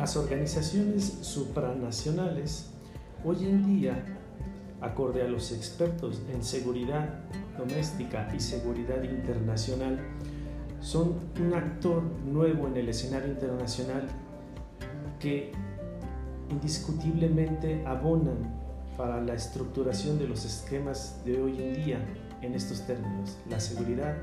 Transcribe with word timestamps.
Las 0.00 0.16
organizaciones 0.16 1.18
supranacionales 1.20 2.70
hoy 3.22 3.44
en 3.44 3.66
día, 3.66 4.02
acorde 4.80 5.20
a 5.20 5.28
los 5.28 5.52
expertos 5.52 6.22
en 6.32 6.42
seguridad 6.42 7.20
doméstica 7.58 8.32
y 8.34 8.40
seguridad 8.40 9.02
internacional, 9.02 10.00
son 10.80 11.16
un 11.38 11.52
actor 11.52 12.02
nuevo 12.24 12.66
en 12.68 12.78
el 12.78 12.88
escenario 12.88 13.28
internacional 13.28 14.08
que 15.18 15.52
indiscutiblemente 16.48 17.84
abonan 17.86 18.38
para 18.96 19.20
la 19.20 19.34
estructuración 19.34 20.18
de 20.18 20.28
los 20.28 20.46
esquemas 20.46 21.22
de 21.26 21.42
hoy 21.42 21.62
en 21.62 21.84
día 21.84 21.98
en 22.40 22.54
estos 22.54 22.86
términos, 22.86 23.36
la 23.50 23.60
seguridad 23.60 24.16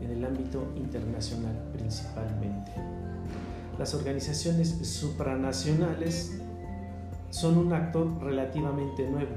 en 0.00 0.10
el 0.10 0.24
ámbito 0.24 0.72
internacional 0.74 1.70
principalmente. 1.72 3.03
Las 3.78 3.94
organizaciones 3.94 4.68
supranacionales 4.82 6.38
son 7.30 7.58
un 7.58 7.72
actor 7.72 8.22
relativamente 8.22 9.08
nuevo. 9.08 9.32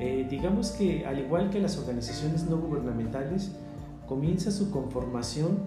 Eh, 0.00 0.26
digamos 0.28 0.72
que 0.72 1.06
al 1.06 1.20
igual 1.20 1.50
que 1.50 1.60
las 1.60 1.78
organizaciones 1.78 2.44
no 2.44 2.56
gubernamentales, 2.58 3.52
comienza 4.06 4.50
su 4.50 4.70
conformación 4.70 5.60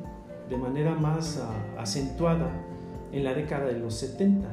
de 0.50 0.58
manera 0.58 0.94
más 0.94 1.38
uh, 1.42 1.80
acentuada 1.80 2.52
en 3.12 3.24
la 3.24 3.34
década 3.34 3.66
de 3.66 3.80
los 3.80 3.96
70. 3.96 4.48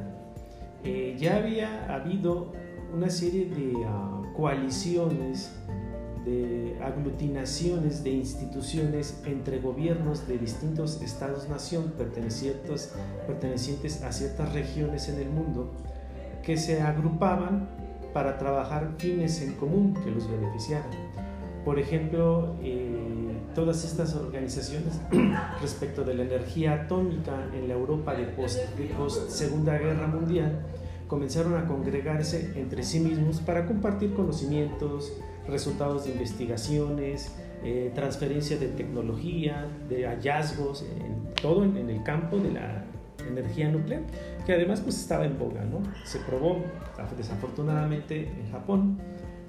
Eh, 0.83 1.15
ya 1.19 1.35
había 1.37 1.93
habido 1.93 2.53
una 2.93 3.09
serie 3.09 3.45
de 3.45 3.73
uh, 3.75 4.33
coaliciones, 4.35 5.51
de 6.25 6.77
aglutinaciones 6.81 8.03
de 8.03 8.11
instituciones 8.11 9.21
entre 9.25 9.59
gobiernos 9.59 10.27
de 10.27 10.37
distintos 10.37 11.01
estados-nación 11.01 11.93
pertenecientes, 11.97 12.93
a 14.03 14.11
ciertas 14.11 14.53
regiones 14.53 15.09
en 15.09 15.19
el 15.19 15.29
mundo 15.29 15.71
que 16.43 16.57
se 16.57 16.81
agrupaban 16.81 17.69
para 18.13 18.37
trabajar 18.37 18.93
fines 18.97 19.41
en 19.41 19.53
común 19.53 19.93
que 20.03 20.11
los 20.11 20.29
beneficiaran. 20.29 20.91
Por 21.65 21.79
ejemplo, 21.79 22.55
eh, 22.61 23.37
todas 23.55 23.83
estas 23.85 24.15
organizaciones 24.15 24.99
respecto 25.61 26.03
de 26.03 26.13
la 26.13 26.23
energía 26.23 26.73
atómica 26.73 27.47
en 27.53 27.67
la 27.67 27.73
Europa 27.73 28.13
de 28.13 28.25
post, 28.25 28.59
Segunda 29.29 29.77
Guerra 29.77 30.07
Mundial 30.07 30.59
comenzaron 31.07 31.55
a 31.55 31.67
congregarse 31.67 32.53
entre 32.55 32.83
sí 32.83 32.99
mismos 32.99 33.39
para 33.39 33.65
compartir 33.65 34.13
conocimientos, 34.13 35.13
resultados 35.47 36.05
de 36.05 36.11
investigaciones, 36.11 37.35
eh, 37.63 37.91
transferencia 37.95 38.57
de 38.57 38.67
tecnología, 38.67 39.67
de 39.89 40.05
hallazgos, 40.05 40.83
en, 40.83 41.33
todo 41.41 41.63
en, 41.63 41.89
el 41.89 42.03
campo 42.03 42.37
de 42.37 42.51
la 42.51 42.85
energía 43.27 43.69
nuclear, 43.69 44.01
que 44.45 44.53
además 44.53 44.81
pues 44.81 44.99
estaba 44.99 45.25
en 45.25 45.37
boga, 45.39 45.63
¿no? 45.63 45.81
Se 46.03 46.19
probó 46.19 46.57
desafortunadamente 47.17 48.27
en 48.27 48.51
Japón 48.51 48.99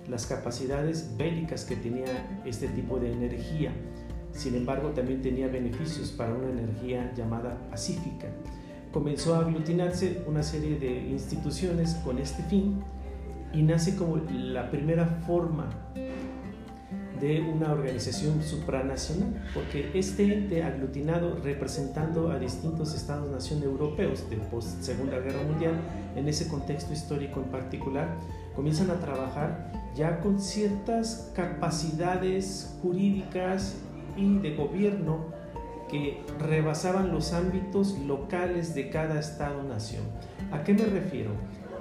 las 0.09 0.27
capacidades 0.27 1.17
bélicas 1.17 1.65
que 1.65 1.77
tenía 1.77 2.41
este 2.45 2.69
tipo 2.69 2.99
de 2.99 3.13
energía. 3.13 3.73
Sin 4.33 4.55
embargo, 4.55 4.91
también 4.91 5.23
tenía 5.23 5.49
beneficios 5.49 6.11
para 6.11 6.35
una 6.35 6.51
energía 6.51 7.13
llamada 7.17 7.57
pacífica. 7.71 8.29
Comenzó 8.93 9.35
a 9.35 9.41
aglutinarse 9.41 10.23
una 10.27 10.43
serie 10.43 10.79
de 10.79 11.09
instituciones 11.09 11.95
con 12.05 12.19
este 12.19 12.43
fin 12.45 12.81
y 13.55 13.63
nace 13.63 13.97
como 13.97 14.17
la 14.17 14.71
primera 14.71 15.07
forma 15.27 15.69
de 17.21 17.41
una 17.41 17.73
organización 17.73 18.43
supranacional, 18.43 19.43
porque 19.55 19.91
este 19.95 20.35
ente 20.35 20.63
aglutinado 20.63 21.37
representando 21.43 22.31
a 22.31 22.39
distintos 22.39 22.95
estados-nación 22.95 23.63
europeos 23.63 24.29
de 24.29 24.37
post 24.37 24.83
Segunda 24.83 25.19
Guerra 25.21 25.43
Mundial, 25.43 25.75
en 26.17 26.29
ese 26.29 26.49
contexto 26.49 26.93
histórico 26.93 27.41
en 27.41 27.47
particular, 27.47 28.17
comienzan 28.57 28.91
a 28.91 29.01
trabajar 29.01 29.73
ya 29.95 30.21
con 30.21 30.41
ciertas 30.41 31.33
capacidades 31.35 32.77
jurídicas 32.83 33.77
y 34.17 34.39
de 34.39 34.57
gobierno 34.57 35.33
que 35.89 36.23
rebasaban 36.41 37.13
los 37.13 37.33
ámbitos 37.33 37.99
locales 38.01 38.75
de 38.75 38.91
cada 38.91 39.21
estado-nación. 39.21 40.03
¿A 40.51 40.65
qué 40.65 40.75
me 40.75 40.85
refiero? 40.85 41.31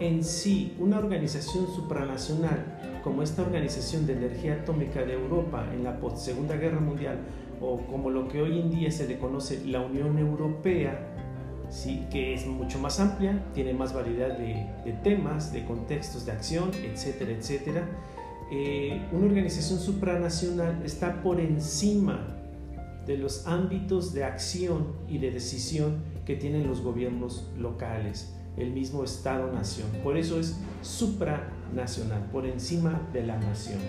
En 0.04 0.22
sí, 0.22 0.76
una 0.80 1.00
organización 1.00 1.66
supranacional 1.74 3.00
como 3.06 3.24
esta 3.24 3.42
Organización 3.42 4.06
de 4.06 4.12
Energía 4.12 4.56
Atómica 4.56 5.02
de 5.06 5.14
Europa 5.14 5.66
en 5.74 5.86
la 5.86 5.98
Segunda 6.18 6.58
Guerra 6.58 6.82
Mundial 6.82 7.20
o 7.62 7.78
como 7.88 8.10
lo 8.10 8.28
que 8.28 8.42
hoy 8.42 8.60
en 8.60 8.70
día 8.70 8.92
se 8.92 9.08
le 9.08 9.18
conoce 9.18 9.66
la 9.66 9.80
Unión 9.80 10.18
Europea, 10.18 11.00
¿sí? 11.70 12.06
que 12.12 12.34
es 12.34 12.46
mucho 12.46 12.80
más 12.80 13.00
amplia, 13.00 13.46
tiene 13.54 13.74
más 13.74 13.94
variedad 13.94 14.38
de, 14.38 14.68
temas, 15.06 15.54
de 15.54 15.64
contextos 15.64 16.26
de 16.26 16.34
acción, 16.34 16.72
etcétera, 16.84 17.32
etcétera. 17.32 17.88
Eh, 18.52 19.02
una 19.14 19.28
organización 19.28 19.80
supranacional 19.80 20.82
está 20.84 21.24
por 21.24 21.40
encima 21.40 22.28
de 23.06 23.18
los 23.18 23.48
ámbitos 23.48 24.14
de 24.14 24.26
acción 24.26 24.98
y 25.08 25.20
de 25.20 25.32
decisión 25.32 26.04
que 26.26 26.36
tienen 26.36 26.68
los 26.68 26.82
gobiernos 26.82 27.50
locales, 27.58 28.36
el 28.58 28.72
mismo 28.72 29.04
Estado-nación. 29.04 29.88
Por 30.04 30.18
eso 30.18 30.40
es 30.40 30.58
supranacional, 30.82 32.30
por 32.32 32.46
encima 32.46 33.02
de 33.14 33.24
la 33.24 33.38
nación. 33.38 33.80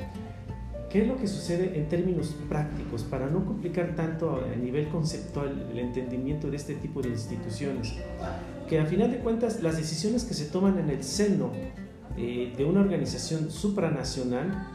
¿Qué 0.91 1.03
es 1.03 1.09
lo 1.09 1.17
que 1.17 1.27
sucede 1.27 1.77
en 1.77 1.89
términos 1.89 2.37
prácticos 2.49 3.03
para 3.03 3.29
no 3.29 3.45
complicar 3.45 3.97
tanto 3.97 4.41
a 4.41 4.57
nivel 4.57 4.89
conceptual 4.89 5.67
el 5.73 5.79
entendimiento 5.81 6.49
de 6.49 6.57
este 6.57 6.75
tipo 6.75 7.03
de 7.03 7.09
instituciones? 7.09 7.95
Que 8.69 8.79
a 8.79 8.87
final 8.87 9.11
de 9.11 9.19
cuentas 9.19 9.61
las 9.61 9.77
decisiones 9.77 10.25
que 10.25 10.35
se 10.35 10.45
toman 10.45 10.79
en 10.79 10.91
el 10.91 11.03
seno 11.03 11.51
eh, 12.17 12.53
de 12.57 12.65
una 12.65 12.81
organización 12.81 13.51
supranacional 13.51 14.69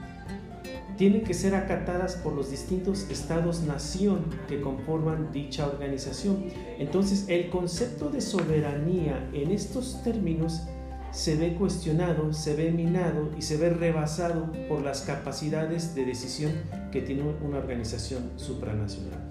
tienen 1.00 1.24
que 1.24 1.34
ser 1.34 1.56
acatadas 1.56 2.18
por 2.18 2.34
los 2.34 2.52
distintos 2.52 3.10
estados-nación 3.10 4.26
que 4.50 4.60
conforman 4.60 5.32
dicha 5.32 5.66
organización. 5.66 6.44
Entonces, 6.78 7.24
el 7.30 7.50
concepto 7.50 8.10
de 8.10 8.20
soberanía 8.20 9.30
en 9.32 9.52
estos 9.52 10.04
términos 10.04 10.64
se 11.12 11.38
ve 11.38 11.56
cuestionado, 11.56 12.34
se 12.34 12.54
ve 12.54 12.72
minado 12.72 13.32
y 13.38 13.44
se 13.44 13.56
ve 13.56 13.70
rebasado 13.70 14.52
por 14.68 14.82
las 14.82 15.04
capacidades 15.04 15.96
de 15.96 16.04
decisión 16.04 16.52
que 16.92 17.02
tiene 17.02 17.24
una 17.24 17.60
organización 17.60 18.32
supranacional. 18.36 19.22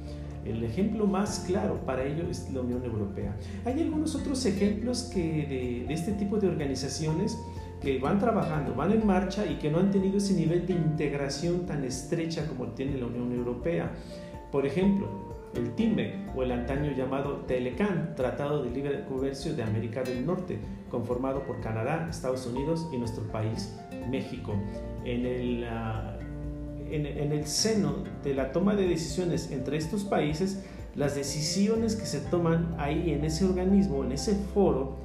El 0.47 0.65
ejemplo 0.65 1.07
más 1.07 1.45
claro 1.47 1.85
para 1.85 2.07
ello 2.07 2.25
es 2.31 2.51
la 2.51 2.63
Unión 2.63 2.83
Europea. 2.83 3.37
Hay 3.67 3.79
algunos 3.83 4.15
otros 4.15 4.47
ejemplos 4.47 5.11
que 5.13 5.85
de, 5.87 5.93
este 5.93 6.13
tipo 6.13 6.39
de 6.39 6.49
organizaciones 6.49 7.37
que 7.81 7.99
van 7.99 8.19
trabajando, 8.19 8.75
van 8.75 8.93
en 8.93 9.07
marcha 9.07 9.47
y 9.47 9.57
que 9.57 9.71
no 9.71 9.79
han 9.79 9.91
tenido 9.91 10.19
ese 10.19 10.35
nivel 10.35 10.67
de 10.67 10.75
integración 10.75 11.67
tan 11.67 11.85
estrecha 11.85 12.47
como 12.47 12.67
tiene 12.69 12.99
la 12.99 13.07
Unión 13.07 13.33
Europea. 13.33 13.93
Por 14.51 14.67
ejemplo, 14.67 15.07
el 15.55 15.75
TIMEC 15.75 16.37
o 16.37 16.43
el 16.43 16.53
antaño 16.53 16.93
llamado 16.93 17.45
TELECAN, 17.47 18.15
Tratado 18.17 18.63
de 18.63 18.71
Libre 18.71 19.05
Comercio 19.07 19.55
de 19.55 19.63
América 19.63 20.03
del 20.03 20.25
Norte, 20.27 20.59
conformado 20.91 21.43
por 21.45 21.61
Canadá, 21.61 22.09
Estados 22.11 22.47
Unidos 22.47 22.89
y 22.93 22.99
nuestro 22.99 23.25
país, 23.25 23.77
México. 24.11 24.55
En 25.05 25.27
el, 25.27 25.65
ah, 25.65 26.17
en, 26.91 27.33
el 27.33 27.47
seno 27.47 28.05
de 28.23 28.35
la 28.35 28.53
toma 28.53 28.75
de 28.75 28.87
decisiones 28.87 29.51
entre 29.51 29.77
estos 29.77 30.05
países, 30.05 30.65
las 30.95 31.15
decisiones 31.15 31.97
que 31.97 32.07
se 32.07 32.21
toman 32.21 32.75
ahí 32.79 33.13
en 33.13 33.25
ese 33.25 33.45
organismo, 33.45 34.05
en 34.05 34.13
ese 34.13 34.35
foro, 34.35 34.97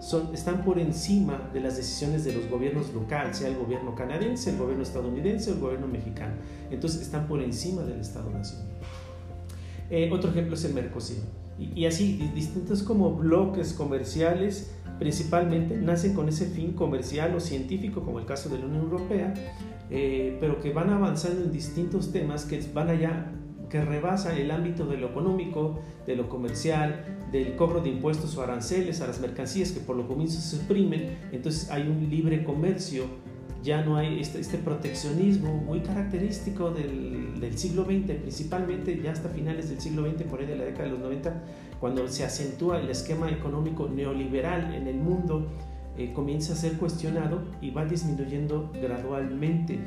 son, 0.00 0.34
están 0.34 0.62
por 0.64 0.78
encima 0.78 1.50
de 1.52 1.60
las 1.60 1.76
decisiones 1.76 2.24
de 2.24 2.32
los 2.32 2.48
gobiernos 2.48 2.92
locales, 2.92 3.38
sea 3.38 3.48
el 3.48 3.56
gobierno 3.56 3.94
canadiense, 3.94 4.50
el 4.50 4.58
gobierno 4.58 4.82
estadounidense 4.82 5.50
o 5.50 5.54
el 5.54 5.60
gobierno 5.60 5.86
mexicano. 5.86 6.34
Entonces 6.70 7.02
están 7.02 7.26
por 7.26 7.42
encima 7.42 7.82
del 7.82 8.00
Estado-Nación. 8.00 8.62
Eh, 9.90 10.10
otro 10.12 10.30
ejemplo 10.30 10.54
es 10.54 10.64
el 10.64 10.74
Mercosur. 10.74 11.16
Y, 11.58 11.80
y, 11.80 11.86
así, 11.86 12.30
distintos 12.34 12.82
como 12.82 13.14
bloques 13.14 13.72
comerciales, 13.72 14.72
principalmente, 14.98 15.76
nacen 15.76 16.14
con 16.14 16.28
ese 16.28 16.46
fin 16.46 16.72
comercial 16.72 17.34
o 17.34 17.40
científico, 17.40 18.02
como 18.02 18.18
el 18.18 18.26
caso 18.26 18.48
de 18.48 18.58
la 18.58 18.66
Unión 18.66 18.84
Europea, 18.84 19.32
eh, 19.90 20.36
pero 20.40 20.60
que 20.60 20.72
van 20.72 20.90
avanzando 20.90 21.44
en 21.44 21.52
distintos 21.52 22.12
temas 22.12 22.44
que 22.44 22.60
van 22.74 22.90
allá 22.90 23.32
que 23.68 23.84
rebasan 23.84 24.36
el 24.38 24.50
ámbito 24.50 24.86
de 24.86 24.96
lo 24.96 25.08
económico, 25.08 25.80
de 26.06 26.16
lo 26.16 26.28
comercial, 26.28 27.26
del 27.32 27.56
cobro 27.56 27.80
de 27.80 27.90
impuestos 27.90 28.36
o 28.36 28.42
aranceles 28.42 29.00
a 29.00 29.06
las 29.06 29.20
mercancías 29.20 29.72
que 29.72 29.80
por 29.80 29.96
lo 29.96 30.06
comienzo 30.06 30.40
se 30.40 30.58
suprimen, 30.58 31.18
entonces 31.32 31.70
hay 31.70 31.82
un 31.82 32.08
libre 32.08 32.44
comercio 32.44 33.04
ya 33.66 33.82
no 33.82 33.96
hay 33.96 34.20
este, 34.20 34.38
este 34.38 34.58
proteccionismo 34.58 35.52
muy 35.54 35.80
característico 35.80 36.70
del, 36.70 37.40
del, 37.40 37.58
siglo 37.58 37.84
XX, 37.84 38.14
principalmente 38.20 39.00
ya 39.02 39.10
hasta 39.10 39.28
finales 39.28 39.68
del 39.68 39.80
siglo 39.80 40.08
XX, 40.08 40.22
por 40.22 40.38
ahí 40.38 40.46
de 40.46 40.54
la 40.54 40.64
década 40.64 40.84
de 40.84 40.90
los 40.90 41.00
90, 41.00 41.42
cuando 41.80 42.06
se 42.06 42.24
acentúa 42.24 42.80
el 42.80 42.88
esquema 42.88 43.28
económico 43.28 43.88
neoliberal 43.88 44.72
en 44.72 44.86
el 44.86 44.96
mundo, 44.96 45.48
eh, 45.98 46.12
comienza 46.12 46.52
a 46.52 46.56
ser 46.56 46.74
cuestionado 46.74 47.42
y 47.60 47.70
va 47.70 47.84
disminuyendo 47.84 48.70
gradualmente. 48.80 49.80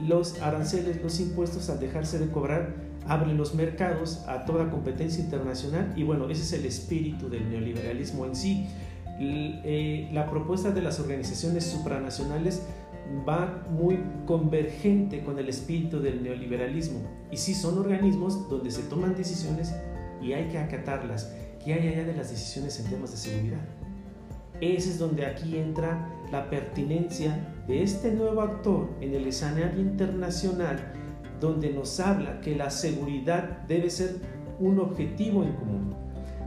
Los 0.00 0.40
aranceles, 0.40 1.02
los 1.02 1.18
impuestos, 1.18 1.70
al 1.70 1.80
dejarse 1.80 2.20
de 2.20 2.30
cobrar, 2.30 2.74
abren 3.06 3.36
los 3.36 3.54
mercados 3.54 4.24
a 4.26 4.44
toda 4.44 4.70
competencia 4.70 5.22
internacional 5.22 5.92
y 5.96 6.02
bueno, 6.02 6.28
ese 6.28 6.42
es 6.42 6.52
el 6.54 6.66
espíritu 6.66 7.28
del 7.28 7.50
neoliberalismo 7.50 8.24
en 8.26 8.34
sí 8.34 8.66
eh, 9.20 10.08
la 10.12 10.28
propuesta 10.28 10.70
de 10.70 10.82
las 10.82 10.98
organizaciones 10.98 11.64
supranacionales 11.64 12.62
va 13.28 13.64
muy 13.70 14.00
convergente 14.26 15.22
con 15.22 15.38
el 15.38 15.48
espíritu 15.48 16.00
del 16.00 16.22
neoliberalismo. 16.22 17.00
Y 17.30 17.36
sí 17.36 17.54
son 17.54 17.78
organismos 17.78 18.48
donde 18.48 18.70
se 18.70 18.82
toman 18.84 19.14
decisiones 19.14 19.74
y 20.20 20.32
hay 20.32 20.48
que 20.48 20.58
acatarlas. 20.58 21.32
¿Qué 21.64 21.74
hay 21.74 21.88
allá 21.88 22.04
de 22.04 22.14
las 22.14 22.30
decisiones 22.30 22.80
en 22.80 22.90
temas 22.90 23.12
de 23.12 23.16
seguridad? 23.16 23.60
Ese 24.60 24.90
es 24.90 24.98
donde 24.98 25.26
aquí 25.26 25.56
entra 25.56 26.08
la 26.32 26.48
pertinencia 26.48 27.54
de 27.66 27.82
este 27.82 28.12
nuevo 28.12 28.40
actor 28.40 28.88
en 29.00 29.14
el 29.14 29.26
escenario 29.26 29.80
internacional, 29.80 30.92
donde 31.40 31.70
nos 31.70 32.00
habla 32.00 32.40
que 32.40 32.54
la 32.54 32.70
seguridad 32.70 33.62
debe 33.68 33.90
ser 33.90 34.16
un 34.60 34.78
objetivo 34.78 35.42
en 35.42 35.52
común, 35.52 35.94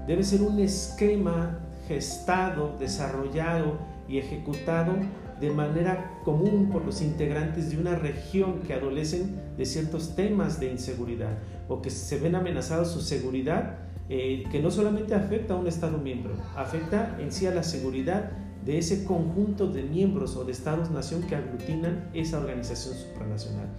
debe 0.07 0.24
ser 0.24 0.42
un 0.42 0.60
esquema 0.60 1.60
gestado, 1.88 2.75
desarrollado 2.80 3.78
y 4.07 4.18
ejecutado 4.18 4.94
de 5.39 5.51
manera 5.51 6.19
común 6.24 6.69
por 6.72 6.86
los 6.86 7.01
integrantes 7.01 7.69
de 7.69 7.78
una 7.78 7.95
región 7.95 8.62
que 8.62 8.74
adolecen 8.74 9.39
de 9.57 9.66
ciertos 9.66 10.16
temas 10.16 10.60
de 10.60 10.72
inseguridad 10.72 11.38
o 11.68 11.81
que 11.81 11.89
se 11.89 12.18
ven 12.19 12.36
amenazados 12.36 12.92
su 12.92 13.01
seguridad, 13.01 13.78
eh, 14.10 14.45
que 14.51 14.62
no 14.62 14.72
solamente 14.72 15.13
afecta 15.13 15.54
a 15.54 15.57
un 15.57 15.68
Estado 15.68 15.98
miembro, 15.98 16.36
afecta 16.56 17.18
en 17.19 17.31
sí 17.31 17.45
a 17.45 17.54
la 17.54 17.63
seguridad 17.63 18.31
de 18.66 18.78
ese 18.78 19.06
conjunto 19.06 19.68
de 19.68 19.84
miembros 19.84 20.36
o 20.36 20.44
de 20.44 20.51
Estados-nación 20.51 21.24
que 21.24 21.36
aglutinan 21.36 22.10
esa 22.13 22.39
organización 22.39 22.95
supranacional. 22.95 23.69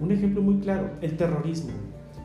Un 0.00 0.12
ejemplo 0.12 0.42
muy 0.42 0.60
claro, 0.60 0.90
el 1.02 1.16
terrorismo. 1.16 1.72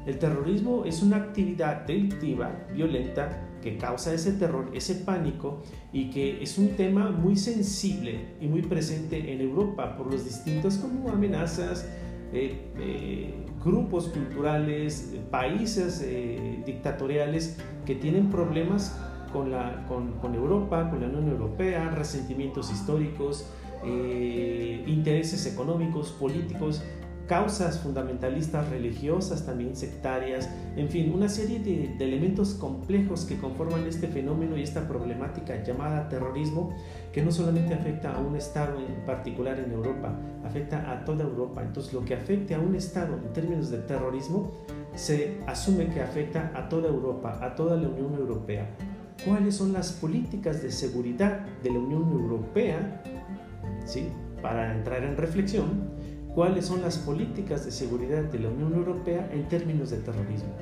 El 0.05 0.19
terrorismo 0.19 0.85
es 0.85 1.01
una 1.01 1.17
actividad 1.17 1.85
delictiva, 1.85 2.51
violenta, 2.73 3.41
que 3.61 3.77
causa 3.77 4.13
ese 4.13 4.33
terror, 4.33 4.69
ese 4.75 4.93
pánico 4.93 5.63
y 5.91 6.11
que 6.11 6.43
es 6.43 6.59
un 6.59 6.69
tema 6.75 7.09
muy 7.09 7.35
sensible 7.35 8.35
y 8.39 8.47
muy 8.47 8.61
presente 8.61 9.33
en 9.33 9.41
Europa 9.41 9.97
por 9.97 10.11
los 10.11 10.23
distintos 10.23 10.77
como 10.77 11.09
amenazas, 11.09 11.89
eh, 12.31 12.69
eh, 12.77 13.33
grupos 13.63 14.09
culturales, 14.09 15.15
países 15.31 16.03
eh, 16.05 16.61
dictatoriales 16.63 17.57
que 17.87 17.95
tienen 17.95 18.29
problemas 18.29 18.95
con, 19.33 19.49
la, 19.49 19.83
con, 19.87 20.11
con, 20.19 20.35
Europa, 20.35 20.87
con 20.91 21.01
la 21.01 21.07
Unión 21.07 21.29
Europea, 21.29 21.89
resentimientos 21.89 22.71
históricos, 22.71 23.49
intereses 23.83 25.45
económicos, 25.45 26.11
políticos 26.13 26.81
causas 27.27 27.79
fundamentalistas 27.79 28.69
religiosas, 28.69 29.45
también 29.45 29.75
sectarias, 29.75 30.49
en 30.75 30.89
fin, 30.89 31.11
una 31.13 31.29
serie 31.29 31.59
de, 31.59 31.95
elementos 31.99 32.53
complejos 32.53 33.25
que 33.25 33.37
conforman 33.37 33.87
este 33.87 34.07
fenómeno 34.07 34.57
y 34.57 34.61
esta 34.61 34.87
problemática 34.87 35.63
llamada 35.63 36.07
terrorismo, 36.07 36.75
que 37.11 37.23
no 37.23 37.31
solamente 37.31 37.73
afecta 37.73 38.13
a 38.13 38.19
un 38.19 38.35
Estado 38.35 38.79
en 38.79 39.05
particular 39.05 39.59
en 39.59 39.71
Europa, 39.71 40.13
afecta 40.43 40.91
a 40.91 41.03
toda 41.03 41.23
Europa. 41.23 41.63
Entonces, 41.63 41.93
lo 41.93 42.05
que 42.05 42.13
afecte 42.13 42.53
a 42.53 42.59
un 42.59 42.75
Estado 42.75 43.15
en 43.15 43.33
términos 43.33 43.71
de 43.71 43.79
terrorismo, 43.79 44.51
se 44.93 45.39
asume 45.47 45.87
que 45.87 46.01
afecta 46.01 46.51
a 46.55 46.69
toda 46.69 46.89
Europa, 46.89 47.39
a 47.41 47.55
toda 47.55 47.75
la 47.75 47.87
Unión 47.87 48.13
Europea. 48.15 48.67
¿Cuáles 49.25 49.55
son 49.55 49.73
las 49.73 49.91
políticas 49.93 50.61
de 50.61 50.71
seguridad 50.71 51.39
de 51.63 51.71
la 51.71 51.79
Unión 51.79 52.03
Europea? 52.11 53.01
¿Sí? 53.85 54.09
Para 54.41 54.75
entrar 54.75 55.03
en 55.03 55.17
reflexión, 55.17 55.94
cuáles 56.35 56.65
son 56.65 56.81
las 56.81 56.97
políticas 56.97 57.65
de 57.65 57.71
seguridad 57.71 58.23
de 58.23 58.39
la 58.39 58.49
Unión 58.49 58.73
Europea 58.73 59.29
en 59.31 59.47
términos 59.47 59.89
de 59.89 59.97
terrorismo. 59.99 60.53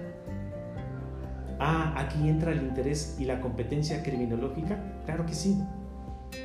Ah, 1.59 1.95
aquí 1.97 2.29
entra 2.29 2.51
el 2.51 2.61
interés 2.61 3.17
y 3.19 3.25
la 3.25 3.41
competencia 3.41 4.03
criminológica. 4.03 5.01
Claro 5.05 5.25
que 5.25 5.33
sí. 5.33 5.57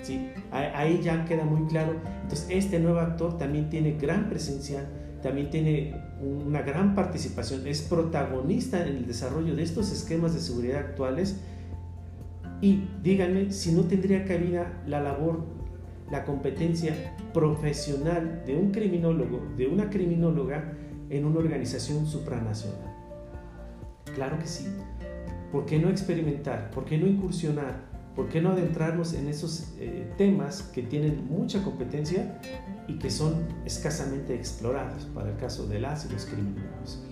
Sí, 0.03 0.31
ahí 0.51 1.01
ya 1.03 1.25
queda 1.27 1.45
muy 1.45 1.67
claro. 1.69 1.97
Entonces, 2.23 2.47
este 2.51 2.79
nuevo 2.79 3.01
actor 3.01 3.37
también 3.37 3.69
tiene 3.69 3.93
gran 3.93 4.29
presencia, 4.29 4.87
también 5.23 5.51
tiene 5.51 5.95
una 6.21 6.63
gran 6.63 6.95
participación, 6.95 7.67
es 7.67 7.83
protagonista 7.83 8.87
en 8.87 8.97
el 8.97 9.07
desarrollo 9.07 9.55
de 9.57 9.63
estos 9.63 9.93
esquemas 9.93 10.35
de 10.35 10.41
seguridad 10.41 10.79
actuales. 10.79 11.41
Y 12.61 12.89
díganme 13.03 13.53
si 13.53 13.73
no 13.73 13.83
tendría 13.83 14.25
cabida 14.25 14.83
la 14.87 15.01
labor 15.01 15.58
la 16.11 16.25
competencia 16.25 17.15
profesional 17.33 18.43
de 18.47 18.57
un 18.57 18.71
criminólogo, 18.71 19.43
de 19.57 19.67
una 19.67 19.91
criminóloga 19.91 20.73
en 21.11 21.25
una 21.25 21.39
organización 21.39 22.07
supranacional. 22.07 22.95
Claro 24.15 24.39
que 24.39 24.47
sí. 24.47 24.67
¿Por 25.53 25.65
qué 25.65 25.79
no 25.79 25.89
experimentar? 25.89 26.71
¿Por 26.71 26.85
qué 26.85 26.99
no 26.99 27.07
incursionar? 27.07 27.89
¿Por 28.15 28.29
qué 28.29 28.41
no 28.41 28.51
adentrarnos 28.51 29.15
en 29.15 29.29
esos 29.29 29.75
eh, 29.79 30.11
temas 30.19 30.63
que 30.63 30.83
tienen 30.83 31.27
mucha 31.29 31.63
competencia 31.63 32.41
y 32.89 32.99
que 32.99 33.11
son 33.11 33.47
escasamente 33.65 34.35
explorados 34.35 35.05
para 35.15 35.31
el 35.31 35.37
caso 35.37 35.67
de 35.69 35.79
las 35.79 36.05
y 36.07 36.13
los 36.13 36.27
criminólogos? 36.27 37.03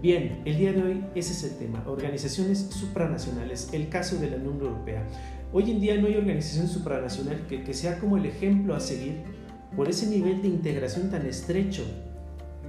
Bien, 0.00 0.42
el 0.44 0.56
día 0.56 0.72
de 0.72 0.82
hoy 0.82 1.04
ese 1.14 1.32
es 1.32 1.44
el 1.44 1.58
tema, 1.58 1.84
organizaciones 1.86 2.58
supranacionales, 2.58 3.70
el 3.72 3.88
caso 3.88 4.16
de 4.16 4.30
la 4.30 4.36
Unión 4.36 4.60
Europea. 4.60 5.06
Hoy 5.54 5.70
en 5.70 5.80
día 5.80 5.98
no 6.00 6.06
hay 6.06 6.16
organización 6.16 6.66
supranacional 6.66 7.46
que, 7.46 7.74
sea 7.74 7.98
como 7.98 8.16
el 8.16 8.24
ejemplo 8.24 8.74
a 8.74 8.80
seguir 8.80 9.22
por 9.76 9.86
ese 9.86 10.06
nivel 10.06 10.40
de 10.40 10.48
integración 10.48 11.10
tan 11.10 11.26
estrecho 11.26 11.82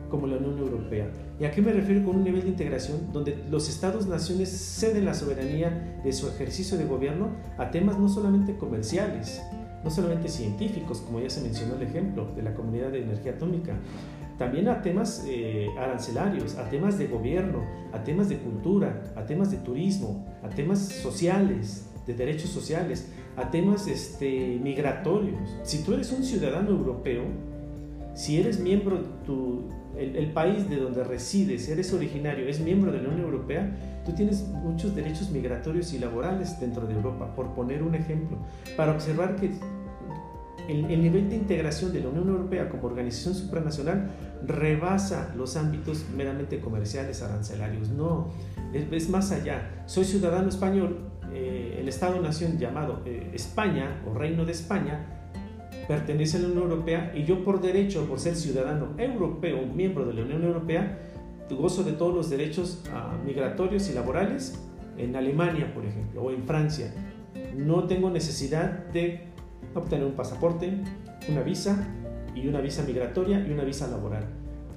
como 0.09 0.27
la 0.27 0.35
Unión 0.35 0.59
Europea. 0.59 1.09
¿Y 1.39 1.45
a 1.45 1.51
qué 1.51 1.61
me 1.61 1.71
refiero 1.71 2.03
con 2.05 2.17
un 2.17 2.25
nivel 2.25 2.41
de 2.41 2.49
integración 2.49 3.13
donde 3.13 3.41
los 3.49 3.69
estados-naciones 3.69 4.49
ceden 4.49 5.05
la 5.05 5.13
soberanía 5.13 6.01
de 6.03 6.11
su 6.11 6.27
ejercicio 6.27 6.77
de 6.77 6.83
gobierno 6.83 7.29
a 7.57 7.71
temas 7.71 7.97
no 7.97 8.09
solamente 8.09 8.57
comerciales, 8.57 9.41
no 9.81 9.89
solamente 9.89 10.27
científicos, 10.27 10.99
como 10.99 11.21
ya 11.21 11.29
se 11.29 11.39
mencionó 11.39 11.75
el 11.75 11.83
ejemplo 11.83 12.33
de 12.35 12.43
la 12.43 12.53
Comunidad 12.53 12.91
de 12.91 13.03
Energía 13.03 13.31
Atómica, 13.31 13.77
también 14.37 14.67
a 14.67 14.81
temas 14.81 15.23
eh, 15.25 15.69
arancelarios, 15.79 16.55
a 16.55 16.69
temas 16.69 16.97
de 16.97 17.07
gobierno, 17.07 17.63
a 17.93 18.03
temas 18.03 18.27
de 18.27 18.39
cultura, 18.39 19.13
a 19.15 19.25
temas 19.25 19.51
de 19.51 19.57
turismo, 19.57 20.25
a 20.43 20.49
temas 20.49 20.79
sociales, 20.79 21.87
de 22.05 22.13
derechos 22.13 22.49
sociales, 22.49 23.07
a 23.35 23.49
temas 23.49 23.87
este, 23.87 24.59
migratorios. 24.61 25.39
Si 25.63 25.83
tú 25.83 25.93
eres 25.93 26.11
un 26.11 26.23
ciudadano 26.23 26.69
europeo, 26.71 27.23
si 28.13 28.39
eres 28.39 28.59
miembro, 28.59 28.99
tu, 29.25 29.69
el, 29.97 30.31
país 30.31 30.69
de 30.69 30.77
donde 30.77 31.03
resides, 31.03 31.67
eres 31.69 31.93
originario, 31.93 32.47
es 32.47 32.59
miembro 32.59 32.91
de 32.91 33.01
la 33.01 33.09
Unión 33.09 33.25
Europea, 33.25 34.01
tú 34.05 34.13
tienes 34.13 34.47
muchos 34.47 34.95
derechos 34.95 35.31
migratorios 35.31 35.93
y 35.93 35.99
laborales 35.99 36.59
dentro 36.59 36.85
de 36.87 36.93
Europa, 36.93 37.33
por 37.35 37.53
poner 37.53 37.83
un 37.83 37.95
ejemplo, 37.95 38.37
para 38.75 38.91
observar 38.91 39.35
que 39.35 39.51
el, 40.67 40.85
el, 40.85 41.01
nivel 41.01 41.29
de 41.29 41.35
integración 41.35 41.91
de 41.91 41.99
la 42.01 42.09
Unión 42.09 42.29
Europea 42.29 42.69
como 42.69 42.87
organización 42.87 43.35
supranacional 43.35 44.11
rebasa 44.45 45.33
los 45.35 45.57
ámbitos 45.57 46.05
meramente 46.15 46.59
comerciales, 46.59 47.21
arancelarios. 47.21 47.89
No, 47.89 48.29
es, 48.73 48.85
es 48.91 49.09
más 49.09 49.31
allá. 49.31 49.83
Soy 49.87 50.05
ciudadano 50.05 50.49
español, 50.49 51.12
eh, 51.33 51.77
el 51.79 51.87
Estado-nación 51.87 52.57
llamado 52.57 53.01
eh, 53.05 53.31
España 53.33 54.01
o 54.09 54.13
Reino 54.13 54.45
de 54.45 54.51
España 54.51 55.05
pertenece 55.87 56.37
a 56.37 56.41
la 56.41 56.47
Unión 56.47 56.63
Europea 56.63 57.13
y 57.15 57.23
yo 57.23 57.43
por 57.43 57.61
derecho, 57.61 58.05
por 58.07 58.19
ser 58.19 58.35
ciudadano 58.35 58.93
europeo, 58.97 59.65
miembro 59.65 60.05
de 60.05 60.13
la 60.13 60.21
Unión 60.21 60.43
Europea, 60.43 60.97
gozo 61.55 61.83
de 61.83 61.93
todos 61.93 62.13
los 62.13 62.29
derechos 62.29 62.83
ah, 62.91 63.17
migratorios 63.25 63.89
y 63.89 63.93
laborales 63.93 64.59
en 64.97 65.15
Alemania, 65.15 65.73
por 65.73 65.85
ejemplo, 65.85 66.23
o 66.23 66.31
en 66.31 66.43
Francia. 66.43 66.93
No 67.55 67.85
tengo 67.85 68.09
necesidad 68.09 68.85
de 68.87 69.27
obtener 69.73 70.05
un 70.05 70.13
pasaporte, 70.13 70.73
una 71.29 71.41
visa 71.41 71.87
y 72.35 72.47
una 72.47 72.61
visa 72.61 72.83
migratoria 72.83 73.45
y 73.45 73.51
una 73.51 73.63
visa 73.63 73.87
laboral. 73.87 74.25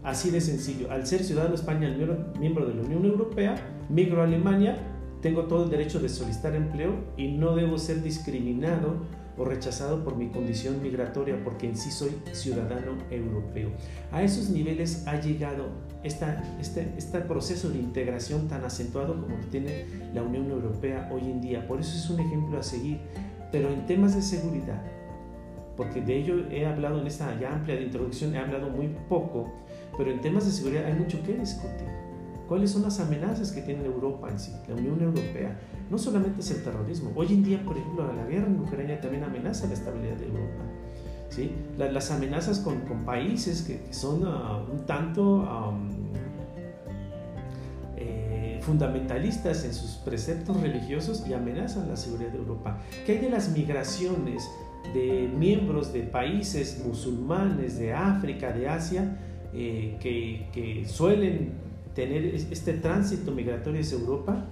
Así 0.02 0.30
de 0.30 0.40
sencillo. 0.40 0.90
Al 0.90 1.06
ser 1.06 1.24
ciudadano 1.24 1.54
español, 1.54 2.32
miembro 2.38 2.66
de 2.66 2.74
la 2.74 2.82
Unión 2.82 3.04
Europea, 3.04 3.56
migro 3.88 4.20
a 4.20 4.24
Alemania 4.24 4.76
tengo 5.26 5.42
todo 5.46 5.64
el 5.64 5.70
derecho 5.70 5.98
de 5.98 6.08
solicitar 6.08 6.54
empleo 6.54 6.92
y 7.16 7.32
no 7.32 7.56
debo 7.56 7.78
ser 7.78 8.00
discriminado 8.00 8.98
o 9.36 9.44
rechazado 9.44 10.04
por 10.04 10.14
mi 10.14 10.28
condición 10.28 10.80
migratoria 10.80 11.42
porque 11.42 11.66
en 11.66 11.76
sí 11.76 11.90
soy 11.90 12.12
ciudadano 12.30 12.92
europeo. 13.10 13.70
A 14.12 14.22
esos 14.22 14.50
niveles 14.50 15.04
ha 15.08 15.20
llegado 15.20 15.64
esta, 16.04 16.44
este, 16.60 16.92
este 16.96 17.18
proceso 17.22 17.70
de 17.70 17.80
integración 17.80 18.46
tan 18.46 18.64
acentuado 18.64 19.20
como 19.20 19.34
tiene 19.50 19.86
la 20.14 20.22
Unión 20.22 20.48
Europea 20.48 21.10
hoy 21.12 21.22
en 21.22 21.40
día. 21.40 21.66
Por 21.66 21.80
eso 21.80 21.98
es 21.98 22.08
un 22.08 22.20
ejemplo 22.20 22.60
a 22.60 22.62
seguir. 22.62 23.00
Pero 23.50 23.68
en 23.68 23.84
temas 23.84 24.14
de 24.14 24.22
seguridad, 24.22 24.80
porque 25.76 26.02
de 26.02 26.18
ello 26.18 26.48
he 26.52 26.66
hablado 26.66 27.00
en 27.00 27.08
esta 27.08 27.36
ya 27.40 27.52
amplia 27.52 27.74
de 27.74 27.82
introducción, 27.82 28.32
he 28.36 28.38
hablado 28.38 28.70
muy 28.70 28.94
poco, 29.08 29.52
pero 29.98 30.08
en 30.12 30.20
temas 30.20 30.46
de 30.46 30.52
seguridad 30.52 30.84
hay 30.84 30.94
mucho 30.94 31.20
que 31.24 31.34
discutir. 31.34 32.05
¿Cuáles 32.48 32.70
son 32.70 32.82
las 32.82 33.00
amenazas 33.00 33.50
que 33.50 33.62
tiene 33.62 33.84
Europa 33.84 34.30
en 34.30 34.38
sí, 34.38 34.52
la 34.68 34.74
Unión 34.74 35.00
Europea? 35.00 35.58
No 35.90 35.98
solamente 35.98 36.40
es 36.40 36.50
el 36.52 36.62
terrorismo. 36.62 37.12
Hoy 37.14 37.28
en 37.28 37.42
día, 37.42 37.62
por 37.64 37.76
ejemplo, 37.76 38.12
la 38.12 38.24
guerra 38.24 38.46
en 38.46 38.60
Ucrania 38.60 39.00
también 39.00 39.24
amenaza 39.24 39.66
la 39.66 39.74
estabilidad 39.74 40.16
de 40.16 40.26
Europa. 40.26 40.64
¿sí? 41.28 41.52
Las, 41.76 42.10
amenazas 42.10 42.60
con, 42.60 42.80
con, 42.82 43.04
países 43.04 43.62
que, 43.62 43.92
son 43.92 44.26
uh, 44.26 44.70
un 44.72 44.86
tanto 44.86 45.38
um, 45.38 45.88
eh, 47.96 48.60
fundamentalistas 48.62 49.64
en 49.64 49.74
sus 49.74 49.96
preceptos 49.96 50.60
religiosos 50.60 51.26
y 51.28 51.32
amenazan 51.34 51.88
la 51.88 51.96
seguridad 51.96 52.30
de 52.30 52.38
Europa. 52.38 52.78
¿Qué 53.04 53.12
hay 53.12 53.18
de 53.18 53.30
las 53.30 53.50
migraciones 53.50 54.48
de 54.94 55.28
miembros 55.36 55.92
de 55.92 56.02
países 56.02 56.82
musulmanes 56.84 57.78
de 57.78 57.92
África, 57.92 58.52
de 58.52 58.68
Asia, 58.68 59.18
eh, 59.52 59.96
que, 60.00 60.48
que, 60.52 60.86
suelen 60.86 61.65
tener 61.96 62.26
este 62.26 62.74
tránsito 62.74 63.32
migratorio 63.32 63.80
hacia 63.80 63.98
Europa? 63.98 64.44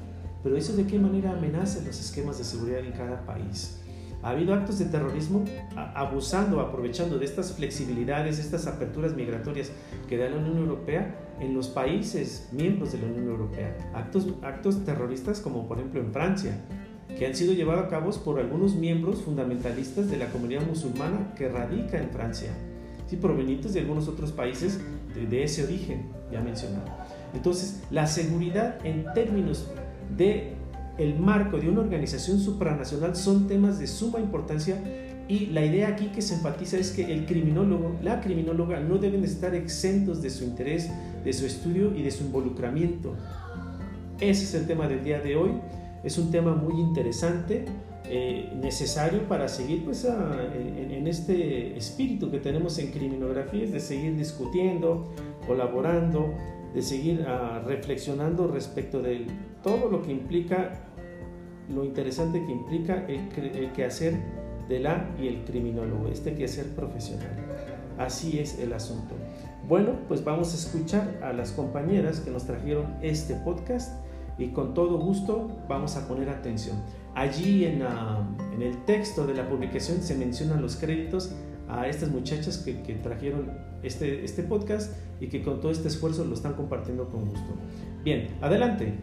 Pero 0.43 0.57
eso 0.57 0.75
de 0.75 0.87
qué 0.87 0.99
manera 0.99 1.31
amenaza 1.31 1.85
los 1.87 2.01
esquemas 2.01 2.39
de 2.39 2.45
seguridad 2.45 2.81
en 2.81 2.93
cada 2.93 3.25
país. 3.25 3.81
Ha 4.23 4.31
habido 4.31 4.55
actos 4.55 4.79
de 4.79 4.87
terrorismo 4.87 5.45
abusando, 5.77 6.61
aprovechando 6.61 7.19
de 7.19 7.27
estas 7.27 7.53
flexibilidades, 7.53 8.39
estas 8.39 8.67
aperturas 8.67 9.15
migratorias 9.15 9.71
que 10.09 10.17
da 10.17 10.31
la 10.31 10.39
Unión 10.39 10.57
Europea 10.57 11.37
en 11.41 11.55
los 11.55 11.69
países 11.69 12.49
miembros 12.53 12.93
de 12.93 12.99
la 12.99 13.07
Unión 13.07 13.27
Europea. 13.27 13.77
Actos, 13.95 14.27
actos 14.43 14.83
terroristas 14.85 15.41
como 15.41 15.69
por 15.69 15.79
ejemplo 15.79 16.01
en 16.01 16.13
Francia, 16.13 16.59
que 17.19 17.27
han 17.27 17.35
sido 17.35 17.53
llevados 17.53 17.85
a 17.85 17.89
cabo 17.89 18.11
por 18.25 18.41
algunos 18.41 18.75
miembros 18.75 19.21
fundamentalistas 19.23 20.11
de 20.11 20.17
la 20.17 20.29
comunidad 20.29 20.67
musulmana 20.67 21.35
que 21.37 21.49
radica 21.49 22.01
en 22.01 22.09
Francia, 22.09 22.51
¿sí? 23.07 23.17
provenientes 23.17 23.75
de 23.75 23.81
algunos 23.81 24.09
otros 24.09 24.33
países 24.33 24.81
de, 25.15 25.27
de 25.27 25.45
ese 25.45 25.65
origen 25.65 26.09
ya 26.33 26.41
mencionado. 26.41 26.87
Entonces, 27.35 27.83
la 27.91 28.07
seguridad 28.07 28.79
en 28.85 29.05
términos 29.15 29.69
de 30.17 30.55
el 30.99 31.19
marco 31.19 31.59
de 31.59 31.69
una 31.69 31.81
organización 31.81 32.39
supranacional 32.39 33.17
son 33.17 33.49
temas 33.49 33.79
de 33.79 33.89
suma 33.89 34.21
importancia 34.21 34.77
y 35.27 35.47
la 35.47 35.65
idea 35.65 35.89
aquí 35.89 36.09
que 36.09 36.21
se 36.23 36.35
enfatiza 36.35 36.77
es 36.77 36.93
que 36.93 37.13
el 37.13 37.25
criminólogo, 37.25 37.97
la 38.03 38.21
criminóloga 38.21 38.79
no 38.81 38.99
deben 38.99 39.25
estar 39.25 39.55
exentos 39.55 40.21
de 40.23 40.31
su 40.31 40.45
interés, 40.45 40.91
de 41.25 41.33
su 41.33 41.47
estudio 41.47 41.95
y 41.97 42.03
de 42.03 42.11
su 42.11 42.25
involucramiento. 42.25 43.15
Ese 44.21 44.45
es 44.45 44.55
el 44.55 44.67
tema 44.67 44.87
del 44.87 45.03
día 45.03 45.21
de 45.21 45.37
hoy. 45.37 45.53
Es 46.05 46.19
un 46.19 46.31
tema 46.31 46.55
muy 46.55 46.79
interesante, 46.79 47.65
eh, 48.07 48.53
necesario 48.61 49.27
para 49.27 49.49
seguir 49.49 49.83
pues, 49.85 50.05
en, 50.05 51.07
este 51.07 51.77
espíritu 51.77 52.31
que 52.31 52.39
tenemos 52.39 52.79
en 52.79 52.91
criminografía, 52.91 53.65
es 53.65 53.73
de 53.73 53.81
seguir 53.81 54.17
discutiendo, 54.17 55.15
colaborando, 55.47 56.35
de 56.75 56.83
seguir 56.83 57.25
ah, 57.27 57.63
reflexionando 57.65 58.49
respecto 58.49 59.01
de 59.01 59.27
todo 59.63 59.89
lo 59.89 60.03
que 60.03 60.11
implica, 60.11 60.73
lo 61.73 61.85
interesante 61.85 62.45
que 62.45 62.53
implica 62.53 63.07
el, 63.07 63.29
el 63.55 63.73
quehacer 63.73 64.15
de 64.69 64.81
la 64.81 65.09
y 65.21 65.29
el 65.29 65.45
criminólogo, 65.45 66.09
este 66.09 66.35
quehacer 66.35 66.67
profesional. 66.75 67.31
Así 67.99 68.41
es 68.41 68.59
el 68.59 68.73
asunto. 68.73 69.15
Bueno, 69.69 69.93
pues 70.09 70.25
vamos 70.25 70.53
a 70.53 70.57
escuchar 70.57 71.21
a 71.23 71.33
las 71.33 71.53
compañeras 71.53 72.21
que 72.21 72.31
nos 72.31 72.45
trajeron 72.45 72.97
este 73.03 73.35
podcast 73.35 74.05
y 74.37 74.49
con 74.49 74.75
todo 74.75 74.99
gusto 74.99 75.49
vamos 75.69 75.97
a 75.97 76.09
poner 76.09 76.29
atención. 76.29 76.77
Allí 77.15 77.65
en, 77.65 77.83
en 78.53 78.63
el 78.63 78.85
texto 78.85 79.27
de 79.27 79.35
la 79.35 79.49
publicación 79.49 80.03
se 80.03 80.17
mencionan 80.17 80.61
los 80.61 80.77
créditos 80.77 81.33
a 81.69 81.87
estas 81.89 82.11
muchachas 82.11 82.59
que, 82.59 82.75
trajeron 83.03 83.51
este, 83.83 84.25
este 84.25 84.43
podcast 84.43 84.95
y 85.21 85.29
que 85.29 85.43
con 85.43 85.61
todo 85.61 85.73
este 85.73 85.89
esfuerzo 85.89 86.25
lo 86.25 86.35
están 86.35 86.55
compartiendo 86.55 87.09
con 87.09 87.29
gusto. 87.29 87.55
Bien, 88.05 88.29
adelante. 88.41 88.95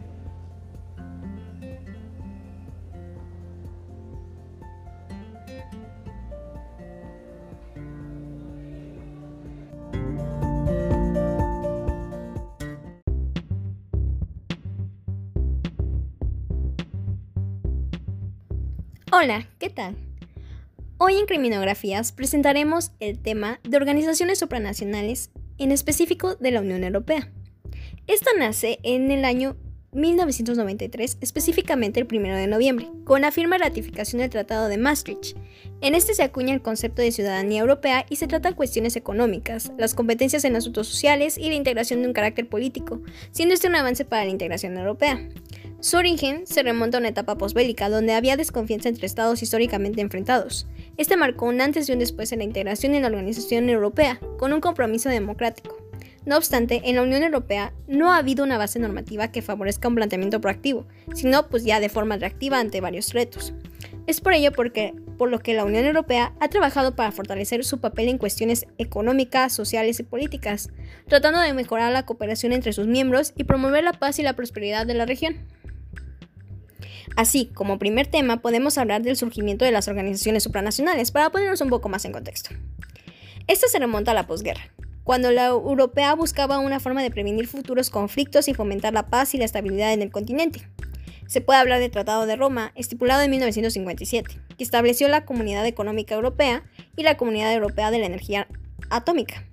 Hola, 19.14 19.46
¿qué 19.58 19.70
tal? 19.70 19.94
Hoy 21.04 21.16
en 21.16 21.26
Criminografías 21.26 22.12
presentaremos 22.12 22.92
el 23.00 23.18
tema 23.18 23.58
de 23.64 23.76
organizaciones 23.76 24.38
supranacionales, 24.38 25.32
en 25.58 25.72
específico 25.72 26.36
de 26.36 26.52
la 26.52 26.60
Unión 26.60 26.84
Europea. 26.84 27.28
Esta 28.06 28.30
nace 28.38 28.78
en 28.84 29.10
el 29.10 29.24
año 29.24 29.56
1993, 29.90 31.18
específicamente 31.20 31.98
el 31.98 32.06
1 32.08 32.36
de 32.36 32.46
noviembre, 32.46 32.88
con 33.02 33.22
la 33.22 33.32
firma 33.32 33.56
y 33.56 33.58
ratificación 33.58 34.20
del 34.20 34.30
Tratado 34.30 34.68
de 34.68 34.78
Maastricht. 34.78 35.36
En 35.80 35.96
este 35.96 36.14
se 36.14 36.22
acuña 36.22 36.54
el 36.54 36.62
concepto 36.62 37.02
de 37.02 37.10
ciudadanía 37.10 37.62
europea 37.62 38.06
y 38.08 38.14
se 38.14 38.28
trata 38.28 38.54
cuestiones 38.54 38.94
económicas, 38.94 39.72
las 39.78 39.94
competencias 39.94 40.44
en 40.44 40.54
asuntos 40.54 40.86
sociales 40.86 41.36
y 41.36 41.48
la 41.48 41.56
integración 41.56 42.02
de 42.02 42.06
un 42.06 42.14
carácter 42.14 42.48
político, 42.48 43.02
siendo 43.32 43.54
este 43.54 43.66
un 43.66 43.74
avance 43.74 44.04
para 44.04 44.24
la 44.24 44.30
integración 44.30 44.78
europea. 44.78 45.28
Su 45.82 45.96
origen 45.96 46.46
se 46.46 46.62
remonta 46.62 46.96
a 46.96 47.00
una 47.00 47.08
etapa 47.08 47.36
posbélica 47.36 47.88
donde 47.88 48.14
había 48.14 48.36
desconfianza 48.36 48.88
entre 48.88 49.04
estados 49.04 49.42
históricamente 49.42 50.00
enfrentados. 50.00 50.68
Este 50.96 51.16
marcó 51.16 51.46
un 51.46 51.60
antes 51.60 51.88
y 51.88 51.92
un 51.92 51.98
después 51.98 52.30
en 52.30 52.38
la 52.38 52.44
integración 52.44 52.94
en 52.94 53.02
la 53.02 53.08
Organización 53.08 53.68
Europea, 53.68 54.20
con 54.38 54.52
un 54.52 54.60
compromiso 54.60 55.08
democrático. 55.08 55.76
No 56.24 56.36
obstante, 56.36 56.82
en 56.84 56.94
la 56.94 57.02
Unión 57.02 57.24
Europea 57.24 57.72
no 57.88 58.12
ha 58.12 58.18
habido 58.18 58.44
una 58.44 58.58
base 58.58 58.78
normativa 58.78 59.32
que 59.32 59.42
favorezca 59.42 59.88
un 59.88 59.96
planteamiento 59.96 60.40
proactivo, 60.40 60.86
sino 61.14 61.48
pues 61.48 61.64
ya 61.64 61.80
de 61.80 61.88
forma 61.88 62.16
reactiva 62.16 62.60
ante 62.60 62.80
varios 62.80 63.12
retos. 63.12 63.52
Es 64.06 64.20
por 64.20 64.34
ello 64.34 64.52
porque, 64.52 64.94
por 65.18 65.30
lo 65.30 65.40
que 65.40 65.52
la 65.52 65.64
Unión 65.64 65.84
Europea 65.84 66.32
ha 66.38 66.48
trabajado 66.48 66.94
para 66.94 67.10
fortalecer 67.10 67.64
su 67.64 67.80
papel 67.80 68.08
en 68.08 68.18
cuestiones 68.18 68.66
económicas, 68.78 69.52
sociales 69.52 69.98
y 69.98 70.04
políticas, 70.04 70.70
tratando 71.08 71.40
de 71.40 71.54
mejorar 71.54 71.90
la 71.92 72.06
cooperación 72.06 72.52
entre 72.52 72.72
sus 72.72 72.86
miembros 72.86 73.32
y 73.36 73.42
promover 73.42 73.82
la 73.82 73.94
paz 73.94 74.20
y 74.20 74.22
la 74.22 74.36
prosperidad 74.36 74.86
de 74.86 74.94
la 74.94 75.06
región. 75.06 75.44
Así, 77.16 77.46
como 77.54 77.78
primer 77.78 78.06
tema, 78.06 78.40
podemos 78.40 78.78
hablar 78.78 79.02
del 79.02 79.16
surgimiento 79.16 79.64
de 79.64 79.72
las 79.72 79.88
organizaciones 79.88 80.42
supranacionales 80.42 81.10
para 81.10 81.30
ponernos 81.30 81.60
un 81.60 81.70
poco 81.70 81.88
más 81.88 82.04
en 82.04 82.12
contexto. 82.12 82.50
Esta 83.46 83.68
se 83.68 83.78
remonta 83.78 84.12
a 84.12 84.14
la 84.14 84.26
posguerra, 84.26 84.70
cuando 85.04 85.30
la 85.30 85.46
europea 85.46 86.14
buscaba 86.14 86.58
una 86.58 86.80
forma 86.80 87.02
de 87.02 87.10
prevenir 87.10 87.46
futuros 87.48 87.90
conflictos 87.90 88.48
y 88.48 88.54
fomentar 88.54 88.92
la 88.92 89.08
paz 89.08 89.34
y 89.34 89.38
la 89.38 89.44
estabilidad 89.44 89.92
en 89.92 90.02
el 90.02 90.10
continente. 90.10 90.68
Se 91.26 91.40
puede 91.40 91.60
hablar 91.60 91.80
del 91.80 91.90
Tratado 91.90 92.26
de 92.26 92.36
Roma, 92.36 92.72
estipulado 92.74 93.22
en 93.22 93.30
1957, 93.30 94.38
que 94.56 94.64
estableció 94.64 95.08
la 95.08 95.24
Comunidad 95.24 95.66
Económica 95.66 96.14
Europea 96.14 96.62
y 96.96 97.02
la 97.02 97.16
Comunidad 97.16 97.52
Europea 97.52 97.90
de 97.90 97.98
la 97.98 98.06
Energía 98.06 98.48
Atómica, 98.90 99.44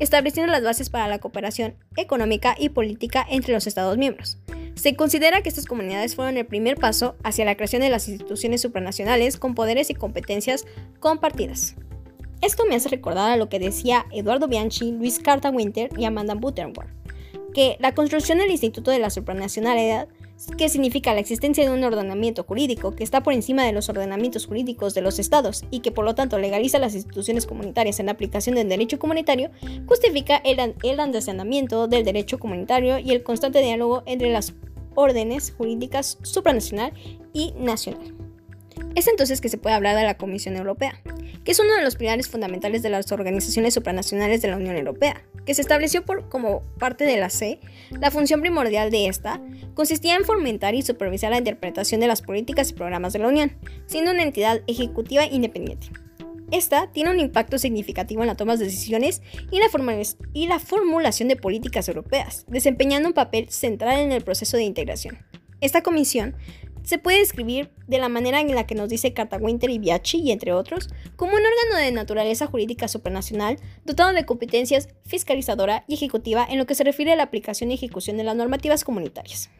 estableciendo 0.00 0.50
las 0.50 0.64
bases 0.64 0.90
para 0.90 1.06
la 1.06 1.20
cooperación 1.20 1.76
económica 1.96 2.56
y 2.58 2.70
política 2.70 3.24
entre 3.30 3.54
los 3.54 3.68
Estados 3.68 3.96
miembros. 3.96 4.38
Se 4.74 4.96
considera 4.96 5.42
que 5.42 5.48
estas 5.48 5.66
comunidades 5.66 6.16
fueron 6.16 6.36
el 6.36 6.46
primer 6.46 6.76
paso 6.76 7.16
hacia 7.22 7.44
la 7.44 7.54
creación 7.54 7.82
de 7.82 7.90
las 7.90 8.08
instituciones 8.08 8.62
supranacionales 8.62 9.36
con 9.36 9.54
poderes 9.54 9.90
y 9.90 9.94
competencias 9.94 10.64
compartidas. 10.98 11.76
Esto 12.40 12.64
me 12.66 12.74
hace 12.74 12.88
recordar 12.88 13.30
a 13.30 13.36
lo 13.36 13.50
que 13.50 13.58
decía 13.58 14.06
Eduardo 14.10 14.48
Bianchi, 14.48 14.92
Luis 14.92 15.18
Carta 15.18 15.50
Winter 15.50 15.90
y 15.98 16.06
Amanda 16.06 16.34
Butterworth, 16.34 16.88
que 17.52 17.76
la 17.78 17.94
construcción 17.94 18.38
del 18.38 18.50
Instituto 18.50 18.90
de 18.90 18.98
la 18.98 19.10
Supranacionalidad 19.10 20.08
que 20.56 20.68
significa 20.68 21.14
la 21.14 21.20
existencia 21.20 21.64
de 21.64 21.70
un 21.70 21.84
ordenamiento 21.84 22.44
jurídico 22.44 22.92
que 22.92 23.04
está 23.04 23.22
por 23.22 23.32
encima 23.32 23.64
de 23.64 23.72
los 23.72 23.88
ordenamientos 23.88 24.46
jurídicos 24.46 24.94
de 24.94 25.02
los 25.02 25.18
estados 25.18 25.64
y 25.70 25.80
que 25.80 25.92
por 25.92 26.04
lo 26.04 26.14
tanto 26.14 26.38
legaliza 26.38 26.78
las 26.78 26.94
instituciones 26.94 27.46
comunitarias 27.46 28.00
en 28.00 28.06
la 28.06 28.12
aplicación 28.12 28.54
del 28.54 28.68
derecho 28.68 28.98
comunitario, 28.98 29.50
justifica 29.86 30.36
el, 30.36 30.58
el 30.82 31.00
del 31.88 32.04
derecho 32.04 32.38
comunitario 32.38 32.98
y 32.98 33.10
el 33.12 33.22
constante 33.22 33.60
diálogo 33.62 34.02
entre 34.06 34.30
las 34.30 34.54
órdenes 34.94 35.54
jurídicas 35.56 36.18
supranacional 36.22 36.92
y 37.32 37.52
nacional. 37.58 38.29
Es 38.94 39.06
entonces 39.06 39.40
que 39.40 39.48
se 39.48 39.58
puede 39.58 39.76
hablar 39.76 39.96
de 39.96 40.02
la 40.02 40.16
Comisión 40.16 40.56
Europea, 40.56 41.00
que 41.44 41.52
es 41.52 41.60
uno 41.60 41.74
de 41.74 41.82
los 41.82 41.96
pilares 41.96 42.28
fundamentales 42.28 42.82
de 42.82 42.90
las 42.90 43.10
organizaciones 43.12 43.74
supranacionales 43.74 44.42
de 44.42 44.48
la 44.48 44.56
Unión 44.56 44.76
Europea, 44.76 45.22
que 45.46 45.54
se 45.54 45.62
estableció 45.62 46.04
por, 46.04 46.28
como 46.28 46.62
parte 46.78 47.04
de 47.04 47.16
la 47.16 47.30
C. 47.30 47.60
La 48.00 48.10
función 48.10 48.40
primordial 48.40 48.90
de 48.90 49.06
esta 49.06 49.40
consistía 49.74 50.16
en 50.16 50.24
fomentar 50.24 50.74
y 50.74 50.82
supervisar 50.82 51.30
la 51.30 51.38
interpretación 51.38 52.00
de 52.00 52.08
las 52.08 52.20
políticas 52.20 52.70
y 52.70 52.74
programas 52.74 53.12
de 53.12 53.20
la 53.20 53.28
Unión, 53.28 53.52
siendo 53.86 54.10
una 54.10 54.22
entidad 54.22 54.60
ejecutiva 54.66 55.24
independiente. 55.24 55.88
Esta 56.50 56.90
tiene 56.90 57.10
un 57.10 57.20
impacto 57.20 57.58
significativo 57.58 58.22
en 58.22 58.26
la 58.26 58.34
toma 58.34 58.56
de 58.56 58.64
decisiones 58.64 59.22
y 59.52 59.60
la, 59.60 59.68
y 60.34 60.48
la 60.48 60.58
formulación 60.58 61.28
de 61.28 61.36
políticas 61.36 61.88
europeas, 61.88 62.44
desempeñando 62.48 63.08
un 63.08 63.14
papel 63.14 63.48
central 63.50 64.00
en 64.00 64.10
el 64.10 64.24
proceso 64.24 64.56
de 64.56 64.64
integración. 64.64 65.18
Esta 65.60 65.82
comisión 65.82 66.34
se 66.82 66.98
puede 66.98 67.18
describir 67.18 67.70
de 67.86 67.98
la 67.98 68.08
manera 68.08 68.40
en 68.40 68.54
la 68.54 68.66
que 68.66 68.74
nos 68.74 68.88
dice 68.88 69.12
Carta 69.12 69.36
Winter 69.36 69.70
y 69.70 69.78
Biachi, 69.78 70.18
y 70.18 70.30
entre 70.32 70.52
otros, 70.52 70.88
como 71.16 71.32
un 71.32 71.40
órgano 71.40 71.84
de 71.84 71.92
naturaleza 71.92 72.46
jurídica 72.46 72.88
supranacional 72.88 73.58
dotado 73.84 74.12
de 74.12 74.24
competencias 74.24 74.88
fiscalizadora 75.04 75.84
y 75.86 75.94
ejecutiva 75.94 76.46
en 76.48 76.58
lo 76.58 76.66
que 76.66 76.74
se 76.74 76.84
refiere 76.84 77.12
a 77.12 77.16
la 77.16 77.24
aplicación 77.24 77.70
y 77.70 77.74
ejecución 77.74 78.16
de 78.16 78.24
las 78.24 78.36
normativas 78.36 78.84
comunitarias. 78.84 79.50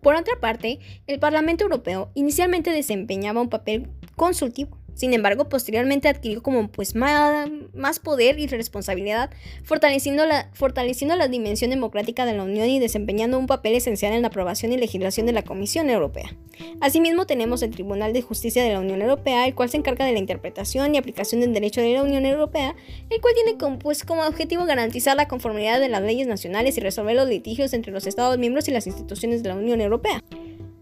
Por 0.00 0.14
otra 0.14 0.38
parte, 0.40 0.78
el 1.08 1.18
Parlamento 1.18 1.64
Europeo 1.64 2.10
inicialmente 2.14 2.70
desempeñaba 2.70 3.40
un 3.40 3.48
papel 3.48 3.88
consultivo, 4.14 4.78
Sin 4.96 5.12
embargo, 5.12 5.50
posteriormente 5.50 6.08
adquirió 6.08 6.42
como 6.42 6.68
pues 6.68 6.94
más, 6.94 7.98
poder 8.02 8.38
y 8.38 8.46
responsabilidad, 8.46 9.30
fortaleciendo 9.62 10.24
la, 10.24 10.48
fortaleciendo 10.54 11.14
la 11.16 11.28
dimensión 11.28 11.70
democrática 11.70 12.24
de 12.24 12.32
la 12.32 12.44
Unión 12.44 12.66
y 12.66 12.78
desempeñando 12.78 13.38
un 13.38 13.46
papel 13.46 13.74
esencial 13.74 14.14
en 14.14 14.22
la 14.22 14.28
aprobación 14.28 14.72
y 14.72 14.78
legislación 14.78 15.26
de 15.26 15.32
la 15.32 15.42
Comisión 15.42 15.90
Europea. 15.90 16.34
Asimismo, 16.80 17.26
tenemos 17.26 17.60
el 17.62 17.72
Tribunal 17.72 18.14
de 18.14 18.22
Justicia 18.22 18.64
de 18.64 18.72
la 18.72 18.80
Unión 18.80 19.02
Europea, 19.02 19.46
el 19.46 19.54
cual 19.54 19.68
se 19.68 19.76
encarga 19.76 20.06
de 20.06 20.14
la 20.14 20.18
interpretación 20.18 20.94
y 20.94 20.98
aplicación 20.98 21.42
del 21.42 21.52
derecho 21.52 21.82
de 21.82 21.92
la 21.92 22.02
Unión 22.02 22.24
Europea, 22.24 22.74
el 23.10 23.20
cual 23.20 23.34
tiene 23.34 23.58
como, 23.58 23.78
pues, 23.78 24.02
como 24.02 24.22
objetivo 24.22 24.64
garantizar 24.64 25.14
la 25.14 25.28
conformidad 25.28 25.78
de 25.78 25.90
las 25.90 26.00
leyes 26.00 26.26
nacionales 26.26 26.78
y 26.78 26.80
resolver 26.80 27.16
los 27.16 27.28
litigios 27.28 27.74
entre 27.74 27.92
los 27.92 28.06
Estados 28.06 28.38
miembros 28.38 28.66
y 28.68 28.70
las 28.70 28.86
instituciones 28.86 29.42
de 29.42 29.50
la 29.50 29.56
Unión 29.56 29.82
Europea. 29.82 30.22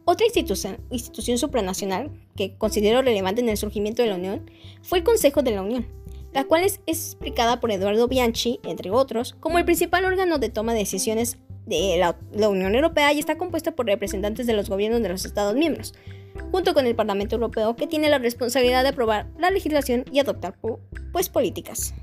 Otra 0.07 0.27
institución, 0.27 1.39
supranacional 1.39 2.11
que 2.37 2.57
considero 2.59 3.01
relevante 3.01 3.41
en 3.41 3.49
el 3.49 3.57
surgimiento 3.57 4.03
de 4.03 4.09
la 4.09 4.17
Unión 4.17 4.51
fue 4.83 4.99
el 4.99 5.05
Consejo 5.05 5.43
de 5.43 5.53
la 5.53 5.63
Unión, 5.63 5.87
la 6.35 6.45
cual 6.45 6.63
es 6.63 6.81
explicada 6.87 7.59
por 7.59 7.71
Eduardo 7.71 8.07
Bianchi, 8.07 8.61
entre 8.65 8.91
otros, 8.91 9.35
como 9.41 9.59
el 9.59 9.65
principal 9.65 10.05
órgano 10.05 10.39
de 10.39 10.51
toma 10.51 10.75
de 10.75 10.81
decisiones 10.81 11.39
de 11.65 11.97
la, 11.99 12.19
la, 12.33 12.51
Unión 12.51 12.75
Europea 12.75 13.15
y 13.15 13.19
está 13.19 13.39
compuesta 13.39 13.75
por 13.75 13.87
representantes 13.87 14.47
de 14.47 14.53
los 14.53 14.69
gobiernos 14.69 15.01
de 15.01 15.09
los 15.09 15.25
Estados 15.25 15.55
miembros, 15.55 15.95
junto 16.51 16.75
con 16.75 16.87
el 16.87 16.95
Parlamento 16.95 17.37
Europeo 17.37 17.75
que 17.75 17.87
tiene 17.87 18.11
la 18.11 18.19
responsabilidad 18.19 18.83
de 18.83 18.91
aprobar 18.91 19.31
la 19.39 19.51
legislación 19.51 20.05
y 20.13 20.19
adoptar 20.19 20.55
pues, 21.13 21.31
políticas. 21.31 21.95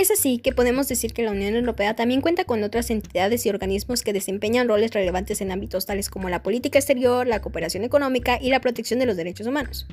Es 0.00 0.10
así 0.10 0.38
que 0.38 0.52
podemos 0.52 0.88
decir 0.88 1.12
que 1.12 1.22
la 1.22 1.30
Unión 1.30 1.54
Europea 1.54 1.94
también 1.94 2.22
cuenta 2.22 2.46
con 2.46 2.62
otras 2.62 2.88
entidades 2.88 3.44
y 3.44 3.50
organismos 3.50 4.02
que 4.02 4.14
desempeñan 4.14 4.66
roles 4.66 4.92
relevantes 4.92 5.42
en 5.42 5.52
ámbitos 5.52 5.84
tales 5.84 6.08
como 6.08 6.30
la 6.30 6.42
política 6.42 6.78
exterior, 6.78 7.26
la 7.26 7.42
cooperación 7.42 7.84
económica 7.84 8.38
y 8.40 8.48
la 8.48 8.62
protección 8.62 8.98
de 8.98 9.04
los 9.04 9.18
derechos 9.18 9.46
humanos. 9.46 9.86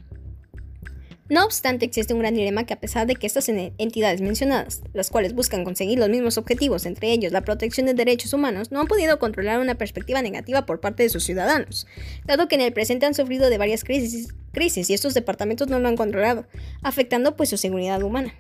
No 1.28 1.44
obstante, 1.44 1.84
existe 1.84 2.14
un 2.14 2.22
gran 2.22 2.36
dilema 2.36 2.66
que 2.66 2.74
a 2.74 2.80
pesar 2.80 3.06
de 3.06 3.16
que 3.16 3.28
estas 3.28 3.50
entidades 3.50 4.22
mencionadas, 4.22 4.82
las 4.94 5.10
cuales 5.10 5.34
buscan 5.34 5.66
conseguir 5.66 6.00
los 6.00 6.08
mismos 6.08 6.38
objetivos, 6.38 6.86
entre 6.86 7.12
ellos 7.12 7.34
la 7.34 7.42
protección 7.42 7.86
de 7.86 7.94
derechos 7.94 8.32
humanos, 8.32 8.72
no 8.72 8.80
han 8.80 8.88
podido 8.88 9.20
controlar 9.20 9.60
una 9.60 9.76
perspectiva 9.76 10.22
negativa 10.22 10.66
por 10.66 10.80
parte 10.80 11.04
de 11.04 11.10
sus 11.10 11.26
ciudadanos, 11.26 11.86
dado 12.24 12.48
que 12.48 12.56
en 12.56 12.62
el 12.62 12.72
presente 12.72 13.06
han 13.06 13.14
sufrido 13.14 13.50
de 13.50 13.58
varias 13.58 13.84
crisis, 13.84 14.90
y 14.90 14.94
estos 14.94 15.14
departamentos 15.14 15.68
no 15.68 15.80
lo 15.80 15.90
han 15.90 15.98
controlado, 15.98 16.48
afectando 16.82 17.36
pues 17.36 17.50
su 17.50 17.58
seguridad 17.58 18.02
humana. 18.02 18.34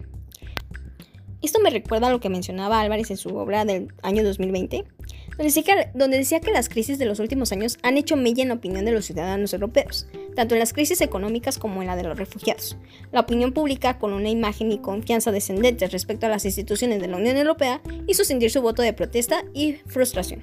Esto 1.41 1.59
me 1.59 1.69
recuerda 1.69 2.07
a 2.07 2.11
lo 2.11 2.19
que 2.19 2.29
mencionaba 2.29 2.81
Álvarez 2.81 3.11
en 3.11 3.17
su 3.17 3.35
obra 3.35 3.63
del 3.63 3.93
año 4.01 4.23
2020, 4.23 4.85
donde 5.29 5.43
decía, 5.43 5.63
que, 5.63 5.89
donde 5.93 6.17
decía 6.17 6.39
que 6.39 6.51
las 6.51 6.67
crisis 6.67 6.97
de 6.97 7.05
los 7.05 7.19
últimos 7.19 7.51
años 7.51 7.77
han 7.83 7.97
hecho 7.97 8.15
mella 8.15 8.41
en 8.41 8.49
la 8.49 8.55
opinión 8.55 8.85
de 8.85 8.91
los 8.91 9.05
ciudadanos 9.05 9.53
europeos, 9.53 10.07
tanto 10.35 10.55
en 10.55 10.59
las 10.59 10.73
crisis 10.73 10.99
económicas 11.01 11.59
como 11.59 11.81
en 11.81 11.87
la 11.87 11.95
de 11.95 12.03
los 12.03 12.17
refugiados. 12.17 12.77
La 13.11 13.19
opinión 13.19 13.53
pública, 13.53 13.99
con 13.99 14.13
una 14.13 14.29
imagen 14.29 14.71
y 14.71 14.79
confianza 14.79 15.31
descendentes 15.31 15.91
respecto 15.91 16.25
a 16.25 16.29
las 16.29 16.45
instituciones 16.45 17.01
de 17.01 17.07
la 17.07 17.17
Unión 17.17 17.37
Europea, 17.37 17.81
hizo 18.07 18.23
sentir 18.23 18.49
su 18.49 18.63
voto 18.63 18.81
de 18.81 18.93
protesta 18.93 19.43
y 19.53 19.73
frustración. 19.85 20.41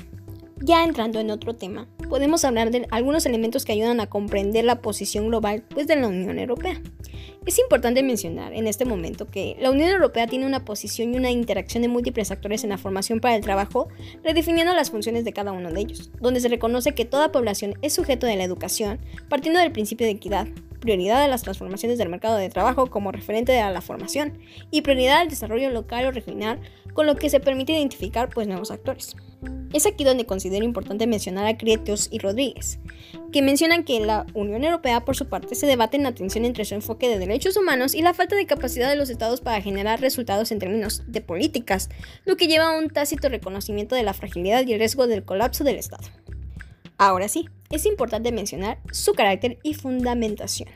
Ya 0.60 0.84
entrando 0.84 1.18
en 1.18 1.30
otro 1.30 1.54
tema, 1.54 1.88
podemos 2.08 2.44
hablar 2.44 2.70
de 2.70 2.86
algunos 2.90 3.26
elementos 3.26 3.64
que 3.64 3.72
ayudan 3.72 4.00
a 4.00 4.06
comprender 4.06 4.64
la 4.64 4.80
posición 4.80 5.26
global 5.26 5.64
pues, 5.68 5.88
de 5.88 5.96
la 5.96 6.06
Unión 6.06 6.38
Europea. 6.38 6.80
Es 7.46 7.58
importante 7.58 8.02
mencionar 8.02 8.54
en 8.54 8.66
este 8.66 8.86
momento 8.86 9.26
que 9.26 9.54
la 9.60 9.70
Unión 9.70 9.90
Europea 9.90 10.26
tiene 10.26 10.46
una 10.46 10.64
posición 10.64 11.12
y 11.12 11.18
una 11.18 11.30
interacción 11.30 11.82
de 11.82 11.88
múltiples 11.88 12.30
actores 12.30 12.64
en 12.64 12.70
la 12.70 12.78
formación 12.78 13.20
para 13.20 13.36
el 13.36 13.42
trabajo, 13.42 13.88
redefiniendo 14.22 14.72
las 14.72 14.90
funciones 14.90 15.26
de 15.26 15.34
cada 15.34 15.52
uno 15.52 15.70
de 15.70 15.78
ellos, 15.78 16.10
donde 16.22 16.40
se 16.40 16.48
reconoce 16.48 16.94
que 16.94 17.04
toda 17.04 17.32
población 17.32 17.74
es 17.82 17.92
sujeto 17.92 18.26
de 18.26 18.36
la 18.36 18.44
educación, 18.44 18.98
partiendo 19.28 19.60
del 19.60 19.72
principio 19.72 20.06
de 20.06 20.12
equidad, 20.12 20.48
prioridad 20.80 21.22
a 21.22 21.28
las 21.28 21.42
transformaciones 21.42 21.98
del 21.98 22.08
mercado 22.08 22.38
de 22.38 22.48
trabajo 22.48 22.86
como 22.86 23.12
referente 23.12 23.60
a 23.60 23.70
la 23.70 23.82
formación 23.82 24.38
y 24.70 24.80
prioridad 24.80 25.18
al 25.18 25.28
desarrollo 25.28 25.68
local 25.68 26.06
o 26.06 26.12
regional, 26.12 26.60
con 26.94 27.04
lo 27.04 27.16
que 27.16 27.28
se 27.28 27.40
permite 27.40 27.72
identificar 27.72 28.30
pues, 28.30 28.48
nuevos 28.48 28.70
actores. 28.70 29.16
Es 29.72 29.87
aquí 29.87 30.04
donde 30.04 30.24
considero 30.24 30.64
importante 30.64 31.07
mencionar 31.07 31.46
a 31.46 31.59
Crietios 31.59 32.09
y 32.12 32.20
Rodríguez, 32.20 32.78
que 33.33 33.42
mencionan 33.42 33.83
que 33.83 33.98
la 33.98 34.24
Unión 34.33 34.62
Europea 34.62 35.04
por 35.04 35.16
su 35.16 35.28
parte 35.28 35.57
se 35.57 35.66
debate 35.66 35.96
en 35.96 36.04
la 36.04 36.14
tensión 36.14 36.44
entre 36.44 36.64
su 36.64 36.74
enfoque 36.74 37.09
de 37.09 37.18
derechos 37.18 37.57
humanos 37.57 37.94
y 37.94 38.02
la 38.02 38.14
falta 38.14 38.37
de 38.37 38.46
capacidad 38.46 38.88
de 38.88 38.94
los 38.94 39.11
estados 39.11 39.40
para 39.40 39.61
generar 39.61 40.00
resultados 40.00 40.52
en 40.52 40.61
términos 40.61 41.02
de 41.09 41.20
políticas, 41.20 41.88
lo 42.24 42.37
que 42.37 42.46
lleva 42.46 42.68
a 42.68 42.78
un 42.78 42.88
tácito 42.88 43.28
reconocimiento 43.28 43.96
de 43.96 44.04
la 44.04 44.14
fragilidad 44.14 44.64
y 44.64 44.74
el 44.74 44.78
riesgo 44.78 45.09
del 45.09 45.24
colapso 45.24 45.64
del 45.64 45.76
Estado. 45.76 46.04
Ahora 46.96 47.26
sí, 47.26 47.48
es 47.70 47.87
importante 47.87 48.30
mencionar 48.30 48.78
su 48.92 49.14
carácter 49.14 49.59
y 49.64 49.74
fundamentación. 49.74 50.68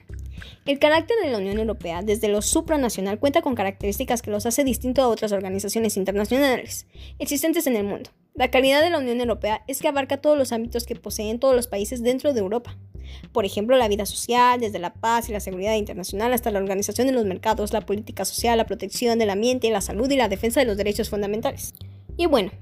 El 0.67 0.79
carácter 0.79 1.17
de 1.23 1.31
la 1.31 1.39
Unión 1.39 1.59
Europea 1.59 2.03
desde 2.03 2.29
lo 2.29 2.43
supranacional 2.43 3.19
cuenta 3.19 3.43
con 3.43 3.55
características 3.55 4.23
que 4.23 4.31
los 4.31 4.47
hace 4.47 4.65
distinto 4.65 5.03
a 5.03 5.09
otras 5.09 5.33
organizaciones 5.33 5.97
internacionales 5.97 6.87
existentes 7.19 7.67
en 7.67 7.77
el 7.77 7.85
mundo. 7.85 8.11
La 8.39 8.53
calidad 8.53 8.83
de 8.83 8.91
la 8.91 8.99
Unión 8.99 9.19
Europea 9.19 9.65
es 9.67 9.81
que 9.81 9.89
abarca 9.89 10.19
todos 10.19 10.39
los 10.39 10.53
ámbitos 10.53 10.87
que 10.87 10.95
poseen 10.95 11.41
todos 11.41 11.57
los 11.57 11.67
países 11.67 12.05
dentro 12.05 12.33
de 12.33 12.39
Europa. 12.39 12.79
Por 13.33 13.45
ejemplo, 13.45 13.77
la 13.77 13.89
vida 13.89 14.07
social, 14.07 14.61
desde 14.61 14.79
la 14.79 14.95
paz 14.95 15.29
y 15.29 15.33
la 15.33 15.41
seguridad 15.41 15.75
internacional 15.75 16.33
hasta 16.33 16.53
la 16.53 16.61
organización 16.61 17.09
de 17.09 17.15
los 17.15 17.25
mercados, 17.25 17.73
la 17.73 17.81
política 17.81 18.25
social, 18.25 18.57
la 18.57 18.67
protección 18.67 19.19
del 19.19 19.31
ambiente, 19.31 19.69
la 19.73 19.81
salud 19.81 20.09
y 20.09 20.15
la 20.15 20.29
defensa 20.29 20.61
de 20.61 20.67
los 20.67 20.77
derechos 20.77 21.11
fundamentales. 21.11 21.75
Y 22.17 22.27
bueno, 22.27 22.53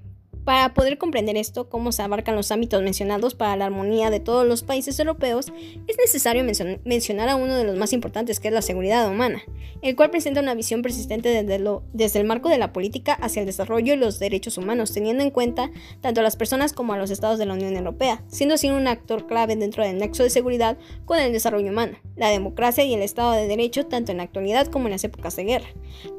para 0.46 0.74
poder 0.74 0.96
comprender 0.96 1.36
esto, 1.36 1.68
cómo 1.68 1.90
se 1.90 2.02
abarcan 2.02 2.36
los 2.36 2.52
ámbitos 2.52 2.80
mencionados 2.80 3.34
para 3.34 3.56
la 3.56 3.66
armonía 3.66 4.10
de 4.10 4.20
todos 4.20 4.46
los 4.46 4.62
países 4.62 4.96
europeos, 5.00 5.52
es 5.88 5.98
necesario 5.98 6.44
mencionar 6.84 7.28
a 7.28 7.34
uno 7.34 7.56
de 7.56 7.64
los 7.64 7.76
más 7.76 7.92
importantes, 7.92 8.38
que 8.38 8.46
es 8.46 8.54
la 8.54 8.62
seguridad 8.62 9.10
humana, 9.10 9.42
el 9.82 9.96
cual 9.96 10.10
presenta 10.10 10.40
una 10.40 10.54
visión 10.54 10.82
persistente 10.82 11.30
desde, 11.30 11.58
lo, 11.58 11.82
desde 11.92 12.20
el 12.20 12.28
marco 12.28 12.48
de 12.48 12.58
la 12.58 12.72
política 12.72 13.14
hacia 13.14 13.40
el 13.40 13.46
desarrollo 13.46 13.94
y 13.94 13.96
los 13.96 14.20
derechos 14.20 14.56
humanos, 14.56 14.92
teniendo 14.92 15.24
en 15.24 15.32
cuenta 15.32 15.72
tanto 16.00 16.20
a 16.20 16.22
las 16.22 16.36
personas 16.36 16.72
como 16.72 16.92
a 16.92 16.96
los 16.96 17.10
estados 17.10 17.40
de 17.40 17.46
la 17.46 17.54
Unión 17.54 17.74
Europea, 17.74 18.22
siendo 18.28 18.54
así 18.54 18.70
un 18.70 18.86
actor 18.86 19.26
clave 19.26 19.56
dentro 19.56 19.82
del 19.82 19.98
nexo 19.98 20.22
de 20.22 20.30
seguridad 20.30 20.78
con 21.06 21.18
el 21.18 21.32
desarrollo 21.32 21.72
humano, 21.72 21.98
la 22.14 22.28
democracia 22.28 22.84
y 22.84 22.94
el 22.94 23.02
Estado 23.02 23.32
de 23.32 23.48
Derecho 23.48 23.86
tanto 23.86 24.12
en 24.12 24.18
la 24.18 24.22
actualidad 24.22 24.68
como 24.68 24.86
en 24.86 24.92
las 24.92 25.02
épocas 25.02 25.34
de 25.34 25.42
guerra. 25.42 25.66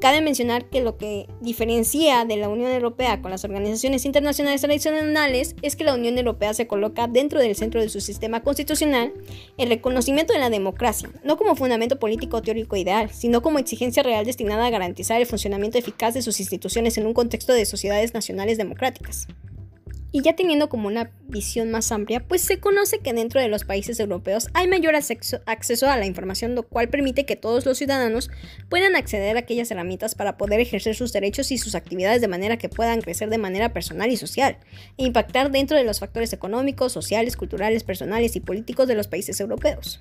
Cabe 0.02 0.20
mencionar 0.20 0.66
que 0.68 0.82
lo 0.82 0.98
que 0.98 1.28
diferencia 1.40 2.26
de 2.26 2.36
la 2.36 2.50
Unión 2.50 2.70
Europea 2.70 3.22
con 3.22 3.30
las 3.30 3.44
organizaciones 3.44 4.04
internacionales 4.04 4.17
internacionales 4.18 4.60
tradicionales 4.60 5.54
es 5.62 5.76
que 5.76 5.84
la 5.84 5.94
Unión 5.94 6.18
Europea 6.18 6.52
se 6.52 6.66
coloca 6.66 7.06
dentro 7.06 7.40
del 7.40 7.54
centro 7.54 7.80
de 7.80 7.88
su 7.88 8.00
sistema 8.00 8.42
constitucional 8.42 9.12
el 9.56 9.68
reconocimiento 9.68 10.32
de 10.32 10.40
la 10.40 10.50
democracia, 10.50 11.08
no 11.22 11.36
como 11.36 11.54
fundamento 11.54 11.98
político 11.98 12.42
teórico 12.42 12.76
ideal, 12.76 13.10
sino 13.12 13.42
como 13.42 13.58
exigencia 13.58 14.02
real 14.02 14.24
destinada 14.24 14.66
a 14.66 14.70
garantizar 14.70 15.20
el 15.20 15.26
funcionamiento 15.26 15.78
eficaz 15.78 16.14
de 16.14 16.22
sus 16.22 16.40
instituciones 16.40 16.98
en 16.98 17.06
un 17.06 17.14
contexto 17.14 17.52
de 17.52 17.64
sociedades 17.64 18.12
nacionales 18.12 18.58
democráticas. 18.58 19.28
Y 20.10 20.22
ya 20.22 20.34
teniendo 20.34 20.70
como 20.70 20.88
una 20.88 21.10
visión 21.28 21.70
más 21.70 21.92
amplia, 21.92 22.20
pues 22.20 22.40
se 22.40 22.58
conoce 22.58 23.00
que 23.00 23.12
dentro 23.12 23.40
de 23.40 23.48
los 23.48 23.64
países 23.64 24.00
europeos 24.00 24.48
hay 24.54 24.66
mayor 24.66 24.94
acceso 24.96 25.90
a 25.90 25.96
la 25.98 26.06
información, 26.06 26.54
lo 26.54 26.62
cual 26.62 26.88
permite 26.88 27.26
que 27.26 27.36
todos 27.36 27.66
los 27.66 27.76
ciudadanos 27.76 28.30
puedan 28.70 28.96
acceder 28.96 29.36
a 29.36 29.40
aquellas 29.40 29.70
herramientas 29.70 30.14
para 30.14 30.38
poder 30.38 30.60
ejercer 30.60 30.94
sus 30.94 31.12
derechos 31.12 31.52
y 31.52 31.58
sus 31.58 31.74
actividades 31.74 32.22
de 32.22 32.28
manera 32.28 32.56
que 32.56 32.70
puedan 32.70 33.02
crecer 33.02 33.28
de 33.28 33.36
manera 33.36 33.74
personal 33.74 34.10
y 34.10 34.16
social, 34.16 34.56
e 34.96 35.04
impactar 35.04 35.50
dentro 35.50 35.76
de 35.76 35.84
los 35.84 36.00
factores 36.00 36.32
económicos, 36.32 36.92
sociales, 36.92 37.36
culturales, 37.36 37.84
personales 37.84 38.34
y 38.34 38.40
políticos 38.40 38.88
de 38.88 38.94
los 38.94 39.08
países 39.08 39.38
europeos, 39.40 40.00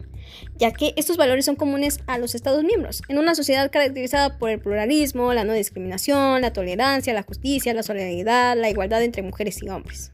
ya 0.58 0.72
que 0.72 0.94
estos 0.96 1.18
valores 1.18 1.44
son 1.44 1.58
comunes 1.58 2.00
a 2.08 2.18
los 2.18 2.34
Estados 2.34 2.64
miembros, 2.64 3.02
en 3.10 3.18
una 3.18 3.36
sociedad 3.36 3.70
caracterizada 3.70 4.38
por 4.38 4.50
el 4.50 4.60
pluralismo, 4.60 5.34
la 5.34 5.44
no 5.44 5.52
discriminación, 5.52 6.42
la 6.42 6.54
tolerancia, 6.54 7.14
la 7.14 7.24
justicia, 7.24 7.74
la 7.74 7.84
solidaridad, 7.84 8.56
la 8.56 8.70
igualdad 8.70 9.04
entre 9.04 9.22
mujeres 9.22 9.62
y 9.62 9.70
hombres. 9.70 10.07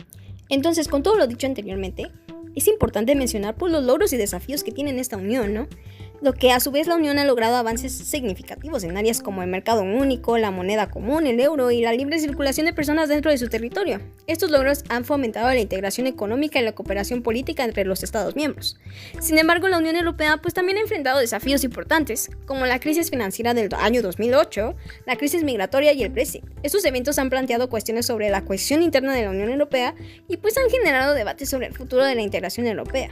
Entonces, 0.54 0.88
con 0.88 1.02
todo 1.02 1.16
lo 1.16 1.26
dicho 1.26 1.48
anteriormente, 1.48 2.12
es 2.54 2.68
importante 2.68 3.16
mencionar 3.16 3.56
por 3.56 3.62
pues, 3.62 3.72
los 3.72 3.86
logros 3.86 4.14
y 4.14 4.18
desafíos 4.18 4.64
que 4.64 4.72
tiene 4.72 5.00
esta 5.00 5.18
unión, 5.18 5.52
¿no? 5.52 5.68
Lo 6.24 6.32
que 6.32 6.54
a 6.54 6.62
su 6.62 6.72
vez 6.72 6.88
la 6.88 6.96
Unión 6.96 7.20
ha 7.20 7.26
logrado 7.26 7.58
avances 7.58 7.92
significativos 7.92 8.86
en 8.86 8.96
áreas 8.96 9.22
como 9.22 9.44
el 9.44 9.50
mercado 9.50 9.84
único, 9.84 10.38
la 10.38 10.52
moneda 10.52 10.90
común, 10.90 11.28
el 11.28 11.38
euro 11.42 11.70
y 11.70 11.82
la 11.82 11.92
libre 11.92 12.18
circulación 12.18 12.66
de 12.66 12.72
personas 12.72 13.10
dentro 13.10 13.30
de 13.30 13.38
su 13.38 13.50
territorio. 13.50 14.00
Estos 14.26 14.50
logros 14.50 14.86
han 14.88 15.04
fomentado 15.04 15.48
la 15.48 15.60
integración 15.60 16.08
económica 16.08 16.60
y 16.60 16.64
la 16.64 16.72
cooperación 16.72 17.24
política 17.24 17.66
entre 17.66 17.84
los 17.84 18.04
Estados 18.04 18.38
miembros. 18.38 18.80
Sin 19.20 19.38
embargo, 19.38 19.68
la 19.68 19.78
Unión 19.78 19.98
Europea 19.98 20.38
pues 20.38 20.54
también 20.54 20.78
ha 20.78 20.82
enfrentado 20.82 21.20
desafíos 21.20 21.66
importantes, 21.66 22.30
como 22.46 22.66
la 22.66 22.80
crisis 22.80 23.10
financiera 23.10 23.54
del 23.54 23.68
año 23.74 24.02
2008, 24.02 24.76
la 25.06 25.18
crisis 25.18 25.44
migratoria 25.44 25.92
y 25.92 26.04
el 26.04 26.10
Brexit. 26.10 26.46
Estos 26.64 26.86
eventos 26.86 27.20
han 27.20 27.30
planteado 27.30 27.68
cuestiones 27.68 28.06
sobre 28.06 28.30
la 28.30 28.46
cohesión 28.46 28.82
interna 28.82 29.14
de 29.14 29.24
la 29.24 29.32
Unión 29.32 29.50
Europea 29.50 29.94
y 30.30 30.38
pues 30.38 30.58
han 30.58 30.70
generado 30.70 31.14
debates 31.14 31.50
sobre 31.50 31.68
el 31.68 31.74
futuro 31.74 32.06
de 32.06 32.16
la 32.16 32.22
integración 32.22 32.66
europea. 32.66 33.10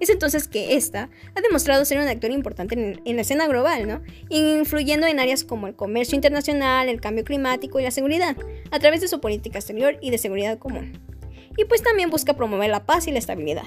Es 0.00 0.08
entonces 0.08 0.48
que 0.48 0.76
esta 0.76 1.10
ha 1.34 1.40
demostrado 1.42 1.84
ser 1.84 1.98
un 1.98 2.08
actor 2.08 2.30
importante 2.30 2.74
en, 3.04 3.16
la 3.16 3.22
escena 3.22 3.46
global, 3.46 3.86
¿no? 3.86 4.00
Influyendo 4.30 5.06
en 5.06 5.20
áreas 5.20 5.44
como 5.44 5.66
el 5.66 5.76
comercio 5.76 6.16
internacional, 6.16 6.88
el 6.88 7.00
cambio 7.00 7.22
climático 7.22 7.78
y 7.78 7.82
la 7.82 7.90
seguridad, 7.90 8.36
a 8.70 8.78
través 8.78 9.02
de 9.02 9.08
su 9.08 9.20
política 9.20 9.58
exterior 9.58 9.98
y 10.00 10.10
de 10.10 10.18
seguridad 10.18 10.58
común. 10.58 10.98
Y 11.56 11.66
pues 11.66 11.82
también 11.82 12.10
busca 12.10 12.34
promover 12.34 12.70
la 12.70 12.86
paz 12.86 13.06
y 13.06 13.12
la 13.12 13.18
estabilidad. 13.18 13.64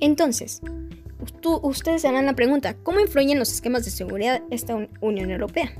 Entonces, 0.00 0.60
tú, 1.40 1.58
ustedes 1.62 2.04
harán 2.04 2.26
la 2.26 2.34
pregunta, 2.34 2.74
¿cómo 2.82 3.00
influyen 3.00 3.38
los 3.38 3.52
esquemas 3.52 3.84
de 3.84 3.90
seguridad 3.90 4.42
esta 4.50 4.88
Unión 5.00 5.30
Europea? 5.30 5.72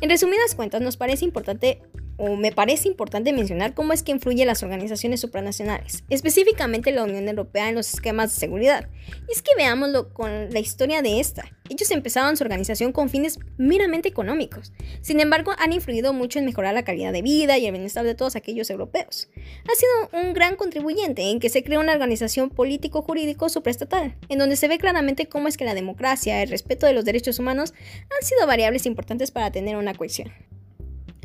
En 0.00 0.10
resumidas 0.10 0.54
cuentas, 0.54 0.82
nos 0.82 0.96
parece 0.96 1.24
importante 1.24 1.82
o 2.20 2.36
me 2.36 2.52
parece 2.52 2.86
importante 2.86 3.32
mencionar 3.32 3.72
cómo 3.72 3.94
es 3.94 4.02
que 4.02 4.12
influye 4.12 4.44
las 4.44 4.62
organizaciones 4.62 5.20
supranacionales, 5.20 6.04
específicamente 6.10 6.92
la 6.92 7.04
Unión 7.04 7.26
Europea 7.26 7.70
en 7.70 7.74
los 7.74 7.94
esquemas 7.94 8.34
de 8.34 8.40
seguridad. 8.40 8.88
Y 9.26 9.32
es 9.32 9.40
que 9.40 9.54
veámoslo 9.56 10.12
con 10.12 10.50
la 10.50 10.60
historia 10.60 11.00
de 11.00 11.18
esta. 11.18 11.50
Ellos 11.70 11.90
empezaban 11.90 12.36
su 12.36 12.44
organización 12.44 12.92
con 12.92 13.08
fines 13.08 13.38
meramente 13.56 14.10
económicos. 14.10 14.70
Sin 15.00 15.18
embargo, 15.18 15.52
han 15.56 15.72
influido 15.72 16.12
mucho 16.12 16.38
en 16.38 16.44
mejorar 16.44 16.74
la 16.74 16.84
calidad 16.84 17.12
de 17.12 17.22
vida 17.22 17.56
y 17.56 17.64
el 17.64 17.72
bienestar 17.72 18.04
de 18.04 18.14
todos 18.14 18.36
aquellos 18.36 18.68
europeos. 18.68 19.30
Ha 19.70 19.74
sido 19.74 20.20
un 20.22 20.34
gran 20.34 20.56
contribuyente 20.56 21.30
en 21.30 21.40
que 21.40 21.48
se 21.48 21.64
crea 21.64 21.80
una 21.80 21.92
organización 21.92 22.50
político-jurídico 22.50 23.48
supraestatal, 23.48 24.16
en 24.28 24.38
donde 24.38 24.56
se 24.56 24.68
ve 24.68 24.76
claramente 24.76 25.26
cómo 25.26 25.48
es 25.48 25.56
que 25.56 25.64
la 25.64 25.74
democracia, 25.74 26.42
el 26.42 26.50
respeto 26.50 26.84
de 26.84 26.92
los 26.92 27.06
derechos 27.06 27.38
humanos 27.38 27.72
han 28.10 28.26
sido 28.26 28.46
variables 28.46 28.84
importantes 28.84 29.30
para 29.30 29.50
tener 29.50 29.76
una 29.76 29.94
cohesión. 29.94 30.30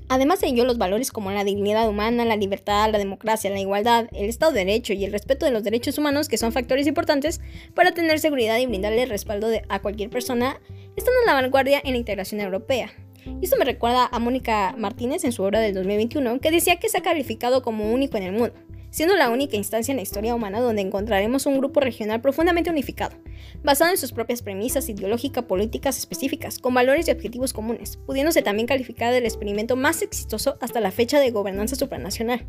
Además 0.07 0.39
de 0.39 0.47
ello, 0.47 0.65
los 0.65 0.77
valores 0.77 1.11
como 1.11 1.31
la 1.31 1.43
dignidad 1.43 1.89
humana, 1.89 2.25
la 2.25 2.35
libertad, 2.35 2.91
la 2.91 2.99
democracia, 2.99 3.49
la 3.49 3.59
igualdad, 3.59 4.07
el 4.13 4.29
Estado 4.29 4.51
de 4.51 4.65
Derecho 4.65 4.93
y 4.93 5.03
el 5.03 5.11
respeto 5.11 5.45
de 5.45 5.51
los 5.51 5.63
derechos 5.63 5.97
humanos, 5.97 6.29
que 6.29 6.37
son 6.37 6.51
factores 6.51 6.85
importantes 6.85 7.41
para 7.73 7.91
tener 7.91 8.19
seguridad 8.19 8.57
y 8.59 8.67
brindarle 8.67 9.05
respaldo 9.05 9.47
a 9.67 9.81
cualquier 9.81 10.09
persona, 10.09 10.59
están 10.95 11.13
en 11.21 11.25
la 11.25 11.33
vanguardia 11.33 11.81
en 11.83 11.91
la 11.93 11.97
integración 11.97 12.41
europea. 12.41 12.91
Y 13.41 13.45
esto 13.45 13.57
me 13.57 13.65
recuerda 13.65 14.07
a 14.11 14.19
Mónica 14.19 14.75
Martínez 14.77 15.23
en 15.23 15.31
su 15.31 15.41
obra 15.41 15.59
del 15.59 15.73
2021, 15.73 16.39
que 16.39 16.51
decía 16.51 16.75
que 16.75 16.89
se 16.89 16.99
ha 16.99 17.01
calificado 17.01 17.63
como 17.63 17.91
único 17.91 18.17
en 18.17 18.23
el 18.23 18.31
mundo 18.33 18.53
siendo 18.95 19.17
la 19.17 19.29
única 19.29 19.57
instancia 19.57 19.91
en 19.91 19.97
la 19.97 20.03
historia 20.03 20.33
humana 20.33 20.61
donde 20.61 20.81
encontraremos 20.81 21.45
un 21.45 21.57
grupo 21.57 21.81
regional 21.81 22.21
profundamente 22.21 22.69
unificado, 22.69 23.17
basado 23.61 23.91
en 23.91 23.97
sus 23.97 24.13
propias 24.13 24.41
premisas 24.41 24.87
ideológicas 24.87 25.43
políticas 25.43 25.97
específicas, 25.97 26.59
con 26.59 26.73
valores 26.73 27.05
y 27.09 27.11
objetivos 27.11 27.51
comunes, 27.51 27.97
pudiéndose 27.97 28.41
también 28.41 28.67
calificar 28.67 29.11
del 29.11 29.25
experimento 29.25 29.75
más 29.75 30.01
exitoso 30.01 30.55
hasta 30.61 30.79
la 30.79 30.91
fecha 30.91 31.19
de 31.19 31.31
gobernanza 31.31 31.75
supranacional. 31.75 32.45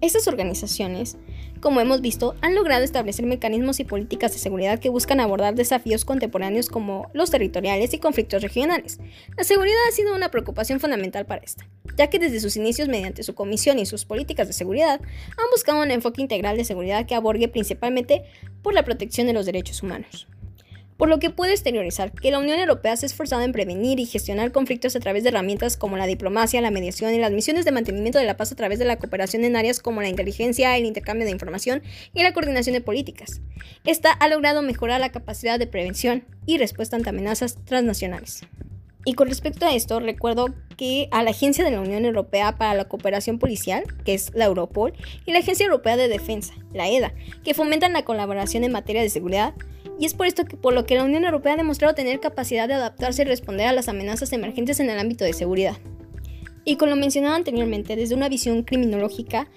Estas 0.00 0.28
organizaciones 0.28 1.16
como 1.64 1.80
hemos 1.80 2.02
visto, 2.02 2.34
han 2.42 2.54
logrado 2.54 2.84
establecer 2.84 3.24
mecanismos 3.24 3.80
y 3.80 3.84
políticas 3.84 4.34
de 4.34 4.38
seguridad 4.38 4.80
que 4.80 4.90
buscan 4.90 5.18
abordar 5.18 5.54
desafíos 5.54 6.04
contemporáneos 6.04 6.68
como 6.68 7.08
los 7.14 7.30
territoriales 7.30 7.94
y 7.94 7.98
conflictos 7.98 8.42
regionales. 8.42 8.98
La 9.34 9.44
seguridad 9.44 9.78
ha 9.88 9.92
sido 9.92 10.14
una 10.14 10.30
preocupación 10.30 10.78
fundamental 10.78 11.24
para 11.24 11.42
esta, 11.42 11.66
ya 11.96 12.10
que 12.10 12.18
desde 12.18 12.40
sus 12.40 12.58
inicios 12.58 12.88
mediante 12.88 13.22
su 13.22 13.34
comisión 13.34 13.78
y 13.78 13.86
sus 13.86 14.04
políticas 14.04 14.46
de 14.46 14.52
seguridad 14.52 15.00
han 15.00 15.50
buscado 15.52 15.80
un 15.80 15.90
enfoque 15.90 16.20
integral 16.20 16.58
de 16.58 16.66
seguridad 16.66 17.06
que 17.06 17.14
aborde 17.14 17.48
principalmente 17.48 18.24
por 18.60 18.74
la 18.74 18.84
protección 18.84 19.26
de 19.26 19.32
los 19.32 19.46
derechos 19.46 19.82
humanos 19.82 20.28
por 20.96 21.08
lo 21.08 21.18
que 21.18 21.30
puede 21.30 21.52
exteriorizar 21.52 22.12
que 22.12 22.30
la 22.30 22.38
Unión 22.38 22.58
Europea 22.58 22.96
se 22.96 23.06
ha 23.06 23.08
esforzado 23.08 23.42
en 23.42 23.52
prevenir 23.52 24.00
y 24.00 24.06
gestionar 24.06 24.52
conflictos 24.52 24.94
a 24.96 25.00
través 25.00 25.22
de 25.22 25.30
herramientas 25.30 25.76
como 25.76 25.96
la 25.96 26.06
diplomacia, 26.06 26.60
la 26.60 26.70
mediación 26.70 27.14
y 27.14 27.18
las 27.18 27.32
misiones 27.32 27.64
de 27.64 27.72
mantenimiento 27.72 28.18
de 28.18 28.26
la 28.26 28.36
paz 28.36 28.52
a 28.52 28.56
través 28.56 28.78
de 28.78 28.84
la 28.84 28.98
cooperación 28.98 29.44
en 29.44 29.56
áreas 29.56 29.80
como 29.80 30.02
la 30.02 30.08
inteligencia, 30.08 30.76
el 30.76 30.84
intercambio 30.84 31.26
de 31.26 31.32
información 31.32 31.82
y 32.14 32.22
la 32.22 32.32
coordinación 32.32 32.74
de 32.74 32.80
políticas. 32.80 33.40
Esta 33.84 34.12
ha 34.12 34.28
logrado 34.28 34.62
mejorar 34.62 35.00
la 35.00 35.12
capacidad 35.12 35.58
de 35.58 35.66
prevención 35.66 36.24
y 36.46 36.58
respuesta 36.58 36.96
ante 36.96 37.10
amenazas 37.10 37.58
transnacionales. 37.64 38.42
Y 39.06 39.14
con 39.14 39.28
respecto 39.28 39.66
a 39.66 39.74
esto, 39.74 40.00
recuerdo 40.00 40.46
que 40.78 41.08
a 41.10 41.22
la 41.22 41.30
Agencia 41.30 41.62
de 41.62 41.70
la 41.70 41.80
Unión 41.80 42.06
Europea 42.06 42.56
para 42.56 42.74
la 42.74 42.86
Cooperación 42.86 43.38
Policial, 43.38 43.84
que 44.04 44.14
es 44.14 44.32
la 44.34 44.46
Europol, 44.46 44.94
y 45.26 45.32
la 45.32 45.40
Agencia 45.40 45.66
Europea 45.66 45.98
de 45.98 46.08
Defensa, 46.08 46.54
la 46.72 46.88
EDA, 46.88 47.12
que 47.44 47.52
fomentan 47.52 47.92
la 47.92 48.04
colaboración 48.04 48.64
en 48.64 48.72
materia 48.72 49.02
de 49.02 49.10
seguridad, 49.10 49.52
y 49.98 50.06
es 50.06 50.14
por 50.14 50.26
esto 50.26 50.44
que 50.44 50.56
por 50.56 50.74
lo 50.74 50.86
que 50.86 50.96
la 50.96 51.04
Unión 51.04 51.24
Europea 51.24 51.54
ha 51.54 51.56
demostrado 51.56 51.94
tener 51.94 52.20
capacidad 52.20 52.68
de 52.68 52.74
adaptarse 52.74 53.22
y 53.22 53.24
responder 53.26 53.66
a 53.66 53.72
las 53.72 53.88
amenazas 53.88 54.32
emergentes 54.32 54.80
en 54.80 54.90
el 54.90 54.98
ámbito 54.98 55.24
de 55.24 55.32
seguridad. 55.32 55.76
Y 56.64 56.76
con 56.76 56.90
lo 56.90 56.96
mencionado 56.96 57.34
anteriormente, 57.34 57.94
desde 57.94 58.14
una 58.14 58.28
visión 58.28 58.62
criminológica, 58.62 59.48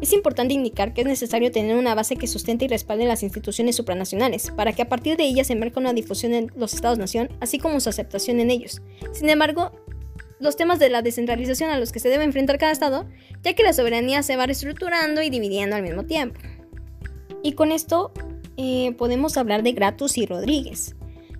es 0.00 0.12
importante 0.12 0.52
indicar 0.52 0.92
que 0.92 1.02
es 1.02 1.06
necesario 1.06 1.52
tener 1.52 1.76
una 1.76 1.94
base 1.94 2.16
que 2.16 2.26
sustente 2.26 2.64
y 2.64 2.68
respalde 2.68 3.06
las 3.06 3.22
instituciones 3.22 3.76
supranacionales, 3.76 4.50
para 4.50 4.72
que 4.72 4.82
a 4.82 4.88
partir 4.88 5.16
de 5.16 5.24
ellas 5.24 5.46
se 5.46 5.54
emerja 5.54 5.80
una 5.80 5.92
difusión 5.92 6.34
en 6.34 6.52
los 6.56 6.74
Estados-nación, 6.74 7.30
así 7.40 7.58
como 7.58 7.80
su 7.80 7.88
aceptación 7.88 8.40
en 8.40 8.50
ellos. 8.50 8.82
Sin 9.12 9.30
embargo, 9.30 9.72
los 10.38 10.56
temas 10.56 10.78
de 10.78 10.90
la 10.90 11.02
descentralización 11.02 11.70
a 11.70 11.78
los 11.78 11.92
que 11.92 12.00
se 12.00 12.08
debe 12.08 12.24
enfrentar 12.24 12.58
cada 12.58 12.72
Estado, 12.72 13.06
ya 13.42 13.54
que 13.54 13.62
la 13.62 13.72
soberanía 13.72 14.22
se 14.22 14.36
va 14.36 14.46
reestructurando 14.46 15.22
y 15.22 15.30
dividiendo 15.30 15.76
al 15.76 15.82
mismo 15.82 16.04
tiempo. 16.04 16.40
Y 17.42 17.52
con 17.52 17.70
esto 17.70 18.12
eh, 18.56 18.94
podemos 18.96 19.36
hablar 19.36 19.62
de 19.62 19.72
Gratus 19.72 20.18
y 20.18 20.26
Rodríguez, 20.26 20.96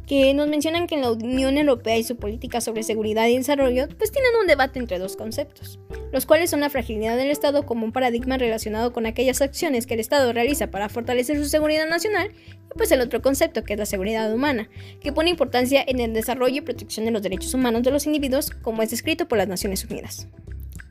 que 0.06 0.32
nos 0.34 0.48
mencionan 0.48 0.86
que 0.86 0.94
en 0.94 1.00
la 1.00 1.10
Unión 1.10 1.58
Europea 1.58 1.98
y 1.98 2.04
su 2.04 2.16
política 2.16 2.60
sobre 2.60 2.84
seguridad 2.84 3.26
y 3.26 3.36
desarrollo 3.36 3.88
pues 3.98 4.12
tienen 4.12 4.30
un 4.40 4.46
debate 4.46 4.78
entre 4.78 4.98
dos 4.98 5.16
conceptos, 5.16 5.80
los 6.12 6.26
cuales 6.26 6.50
son 6.50 6.60
la 6.60 6.70
fragilidad 6.70 7.16
del 7.16 7.30
Estado 7.30 7.66
como 7.66 7.84
un 7.84 7.92
paradigma 7.92 8.38
relacionado 8.38 8.92
con 8.92 9.06
aquellas 9.06 9.42
acciones 9.42 9.86
que 9.86 9.94
el 9.94 10.00
Estado 10.00 10.32
realiza 10.32 10.70
para 10.70 10.88
fortalecer 10.88 11.36
su 11.36 11.46
seguridad 11.46 11.88
nacional 11.88 12.30
y 12.72 12.78
pues 12.78 12.92
el 12.92 13.00
otro 13.00 13.20
concepto 13.20 13.64
que 13.64 13.72
es 13.72 13.78
la 13.78 13.86
seguridad 13.86 14.32
humana, 14.32 14.68
que 15.00 15.12
pone 15.12 15.30
importancia 15.30 15.84
en 15.86 15.98
el 15.98 16.12
desarrollo 16.12 16.56
y 16.56 16.60
protección 16.60 17.06
de 17.06 17.12
los 17.12 17.22
derechos 17.22 17.54
humanos 17.54 17.82
de 17.82 17.90
los 17.90 18.06
individuos 18.06 18.50
como 18.50 18.82
es 18.82 18.90
descrito 18.90 19.26
por 19.26 19.38
las 19.38 19.48
Naciones 19.48 19.84
Unidas. 19.84 20.28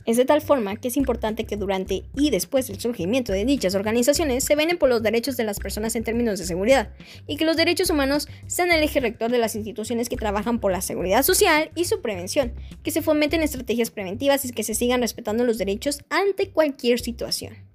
Es 0.06 0.16
de 0.16 0.24
tal 0.24 0.40
forma 0.40 0.76
que 0.76 0.88
es 0.88 0.96
importante 0.96 1.44
que 1.44 1.56
durante 1.56 2.04
y 2.14 2.30
después 2.30 2.68
del 2.68 2.78
surgimiento 2.78 3.32
de 3.32 3.44
dichas 3.44 3.74
organizaciones 3.74 4.44
se 4.44 4.54
venen 4.54 4.78
por 4.78 4.88
los 4.88 5.02
derechos 5.02 5.36
de 5.36 5.42
las 5.42 5.58
personas 5.58 5.96
en 5.96 6.04
términos 6.04 6.38
de 6.38 6.46
seguridad 6.46 6.90
y 7.26 7.36
que 7.36 7.44
los 7.44 7.56
derechos 7.56 7.90
humanos 7.90 8.28
sean 8.46 8.70
el 8.70 8.84
eje 8.84 9.00
rector 9.00 9.32
de 9.32 9.38
las 9.38 9.56
instituciones 9.56 10.08
que 10.08 10.16
trabajan 10.16 10.60
por 10.60 10.70
la 10.70 10.80
seguridad 10.80 11.24
social 11.24 11.70
y 11.74 11.86
su 11.86 12.00
prevención, 12.00 12.54
que 12.84 12.92
se 12.92 13.02
fomenten 13.02 13.42
estrategias 13.42 13.90
preventivas 13.90 14.44
y 14.44 14.52
que 14.52 14.62
se 14.62 14.74
sigan 14.74 15.00
respetando 15.00 15.44
los 15.44 15.58
derechos 15.58 15.98
ante 16.08 16.50
cualquier 16.50 17.00
situación. 17.00 17.65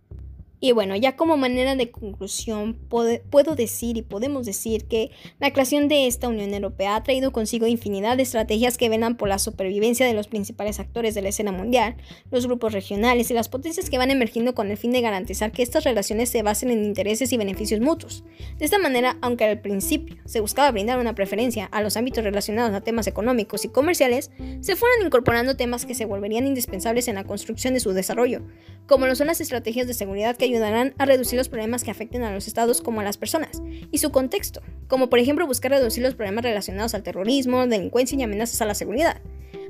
Y 0.64 0.74
bueno, 0.74 0.96
ya 0.96 1.16
como 1.16 1.38
manera 1.38 1.76
de 1.76 1.90
conclusión, 1.90 2.76
puedo 2.88 3.56
decir 3.56 3.98
y 3.98 4.04
podemos 4.04 4.46
decir 4.46 4.86
que 4.86 5.10
la 5.40 5.52
creación 5.52 5.88
de 5.88 6.06
esta 6.06 6.28
Unión 6.28 6.54
Europea 6.54 6.96
ha 6.96 7.02
traído 7.02 7.32
consigo 7.32 7.66
infinidad 7.66 8.16
de 8.16 8.22
estrategias 8.22 8.78
que 8.78 8.88
velan 8.88 9.18
por 9.18 9.28
la 9.28 9.40
supervivencia 9.40 10.06
de 10.06 10.14
los 10.14 10.28
principales 10.28 10.80
actores 10.80 11.16
de 11.16 11.24
la 11.24 11.30
escena 11.30 11.52
mundial, 11.52 11.98
los 12.30 12.46
grupos 12.46 12.74
regionales 12.74 13.32
y 13.32 13.34
las 13.34 13.50
potencias 13.50 13.90
que 13.90 13.98
van 13.98 14.12
emergiendo 14.12 14.54
con 14.54 14.70
el 14.70 14.78
fin 14.78 14.92
de 14.92 15.02
garantizar 15.02 15.52
que 15.52 15.64
estas 15.64 15.84
relaciones 15.84 16.30
se 16.30 16.44
basen 16.44 16.70
en 16.70 16.86
intereses 16.86 17.34
y 17.34 17.38
beneficios 17.38 17.82
mutuos. 17.82 18.24
De 18.60 18.66
esta 18.66 18.78
manera, 18.78 19.18
aunque 19.22 19.46
al 19.46 19.62
principio 19.62 20.18
se 20.26 20.42
buscaba 20.42 20.70
brindar 20.70 21.00
una 21.00 21.16
preferencia 21.16 21.66
a 21.72 21.82
los 21.82 21.98
ámbitos 21.98 22.24
relacionados 22.24 22.76
a 22.76 22.82
temas 22.82 23.08
económicos 23.08 23.66
y 23.66 23.70
comerciales, 23.70 24.30
se 24.60 24.76
fueron 24.76 25.08
incorporando 25.08 25.58
temas 25.58 25.88
que 25.88 25.96
se 25.96 26.06
volverían 26.06 26.46
indispensables 26.46 27.08
en 27.08 27.16
la 27.16 27.24
construcción 27.24 27.74
de 27.74 27.80
su 27.80 27.94
desarrollo, 27.94 28.44
como 28.86 29.08
lo 29.08 29.16
son 29.16 29.26
las 29.26 29.42
estrategias 29.42 29.88
de 29.88 29.96
seguridad 29.96 30.38
que 30.38 30.51
ayudarán 30.52 30.94
a 30.98 31.06
reducir 31.06 31.38
los 31.38 31.50
problemas 31.50 31.84
que 31.84 31.92
afecten 31.92 32.24
a 32.24 32.34
los 32.34 32.48
estados 32.48 32.82
como 32.82 33.02
a 33.02 33.04
las 33.04 33.18
personas, 33.18 33.62
y 33.92 33.98
su 33.98 34.12
contexto, 34.12 34.62
como 34.88 35.10
por 35.10 35.20
ejemplo 35.20 35.48
buscar 35.48 35.72
reducir 35.72 36.04
los 36.04 36.16
problemas 36.16 36.44
relacionados 36.44 36.94
al 36.94 37.04
terrorismo, 37.04 37.66
delincuencia 37.68 38.18
y 38.18 38.24
amenazas 38.24 38.62
a 38.62 38.66
la 38.66 38.76
seguridad. 38.76 39.22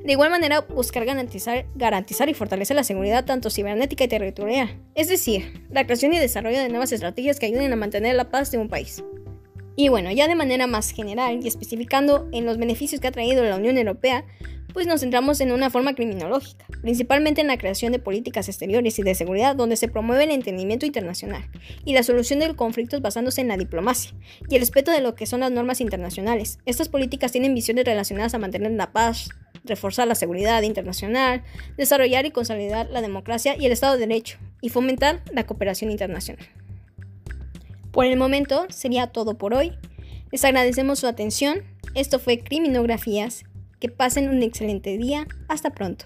De 0.04 0.14
igual 0.14 0.32
manera, 0.32 0.62
buscar 0.62 1.06
garantizar, 1.06 1.66
garantizar 1.76 2.28
y 2.28 2.34
fortalecer 2.34 2.76
la 2.76 2.84
seguridad 2.84 3.26
tanto 3.26 3.52
cibernética 3.52 4.04
y 4.04 4.08
territorial, 4.08 4.80
es 4.96 5.10
decir, 5.10 5.66
la 5.70 5.86
creación 5.86 6.14
y 6.14 6.20
desarrollo 6.20 6.60
de 6.60 6.70
nuevas 6.70 6.92
estrategias 6.92 7.40
que 7.40 7.46
ayuden 7.46 7.72
a 7.72 7.76
mantener 7.76 8.16
la 8.16 8.32
paz 8.32 8.52
de 8.52 8.58
un 8.58 8.68
país. 8.68 9.04
Y 9.76 9.90
bueno, 9.90 10.12
ya 10.12 10.28
de 10.28 10.36
manera 10.36 10.68
más 10.68 10.92
general 10.92 11.40
y 11.42 11.48
especificando 11.48 12.28
en 12.32 12.46
los 12.46 12.58
beneficios 12.58 13.00
que 13.00 13.08
ha 13.08 13.12
traído 13.12 13.44
la 13.44 13.56
Unión 13.56 13.78
Europea, 13.78 14.26
pues 14.74 14.88
nos 14.88 15.02
centramos 15.02 15.42
en 15.42 15.52
una 15.52 15.70
forma 15.70 15.94
criminológica, 15.94 16.66
principalmente 16.82 17.42
en 17.42 17.48
la 17.48 17.58
creación 17.58 17.92
de 17.92 18.00
políticas 18.00 18.48
exteriores 18.48 18.98
y 19.00 19.04
de 19.04 19.16
seguridad 19.16 19.56
donde 19.56 19.76
se 19.76 19.88
promueve 19.88 20.24
el 20.24 20.32
entendimiento 20.32 20.86
internacional 20.86 21.50
y 21.86 21.94
la 21.94 22.04
solución 22.04 22.40
de 22.40 22.56
conflictos 22.56 23.02
basándose 23.02 23.42
en 23.42 23.48
la 23.48 23.58
diplomacia 23.58 24.14
y 24.50 24.56
el 24.56 24.62
respeto 24.62 24.92
de 24.92 25.02
lo 25.02 25.16
que 25.16 25.26
son 25.26 25.42
las 25.42 25.52
normas 25.52 25.82
internacionales. 25.82 26.60
Estas 26.66 26.90
políticas 26.90 27.32
tienen 27.32 27.54
visiones 27.54 27.86
relacionadas 27.86 28.34
a 28.34 28.40
mantener 28.40 28.72
la 28.72 28.92
paz, 28.92 29.30
reforzar 29.64 30.08
la 30.08 30.16
seguridad 30.16 30.62
internacional, 30.64 31.44
desarrollar 31.78 32.26
y 32.26 32.32
consolidar 32.32 32.90
la 32.90 33.02
democracia 33.02 33.56
y 33.58 33.66
el 33.66 33.72
Estado 33.72 33.94
de 33.94 34.08
Derecho, 34.08 34.38
y 34.62 34.70
fomentar 34.70 35.22
la 35.32 35.46
cooperación 35.46 35.92
internacional. 35.92 36.46
Por 37.92 38.06
el 38.06 38.18
momento 38.18 38.66
sería 38.70 39.08
todo 39.08 39.38
por 39.38 39.54
hoy. 39.54 39.74
Les 40.32 40.46
agradecemos 40.46 41.00
su 41.00 41.08
atención. 41.08 41.64
Esto 41.94 42.20
fue 42.20 42.40
Criminografías 42.40 43.44
que 43.82 43.90
pasen 43.90 44.30
un 44.30 44.44
excelente 44.44 44.98
día. 44.98 45.28
Hasta 45.50 45.72
pronto. 45.72 46.06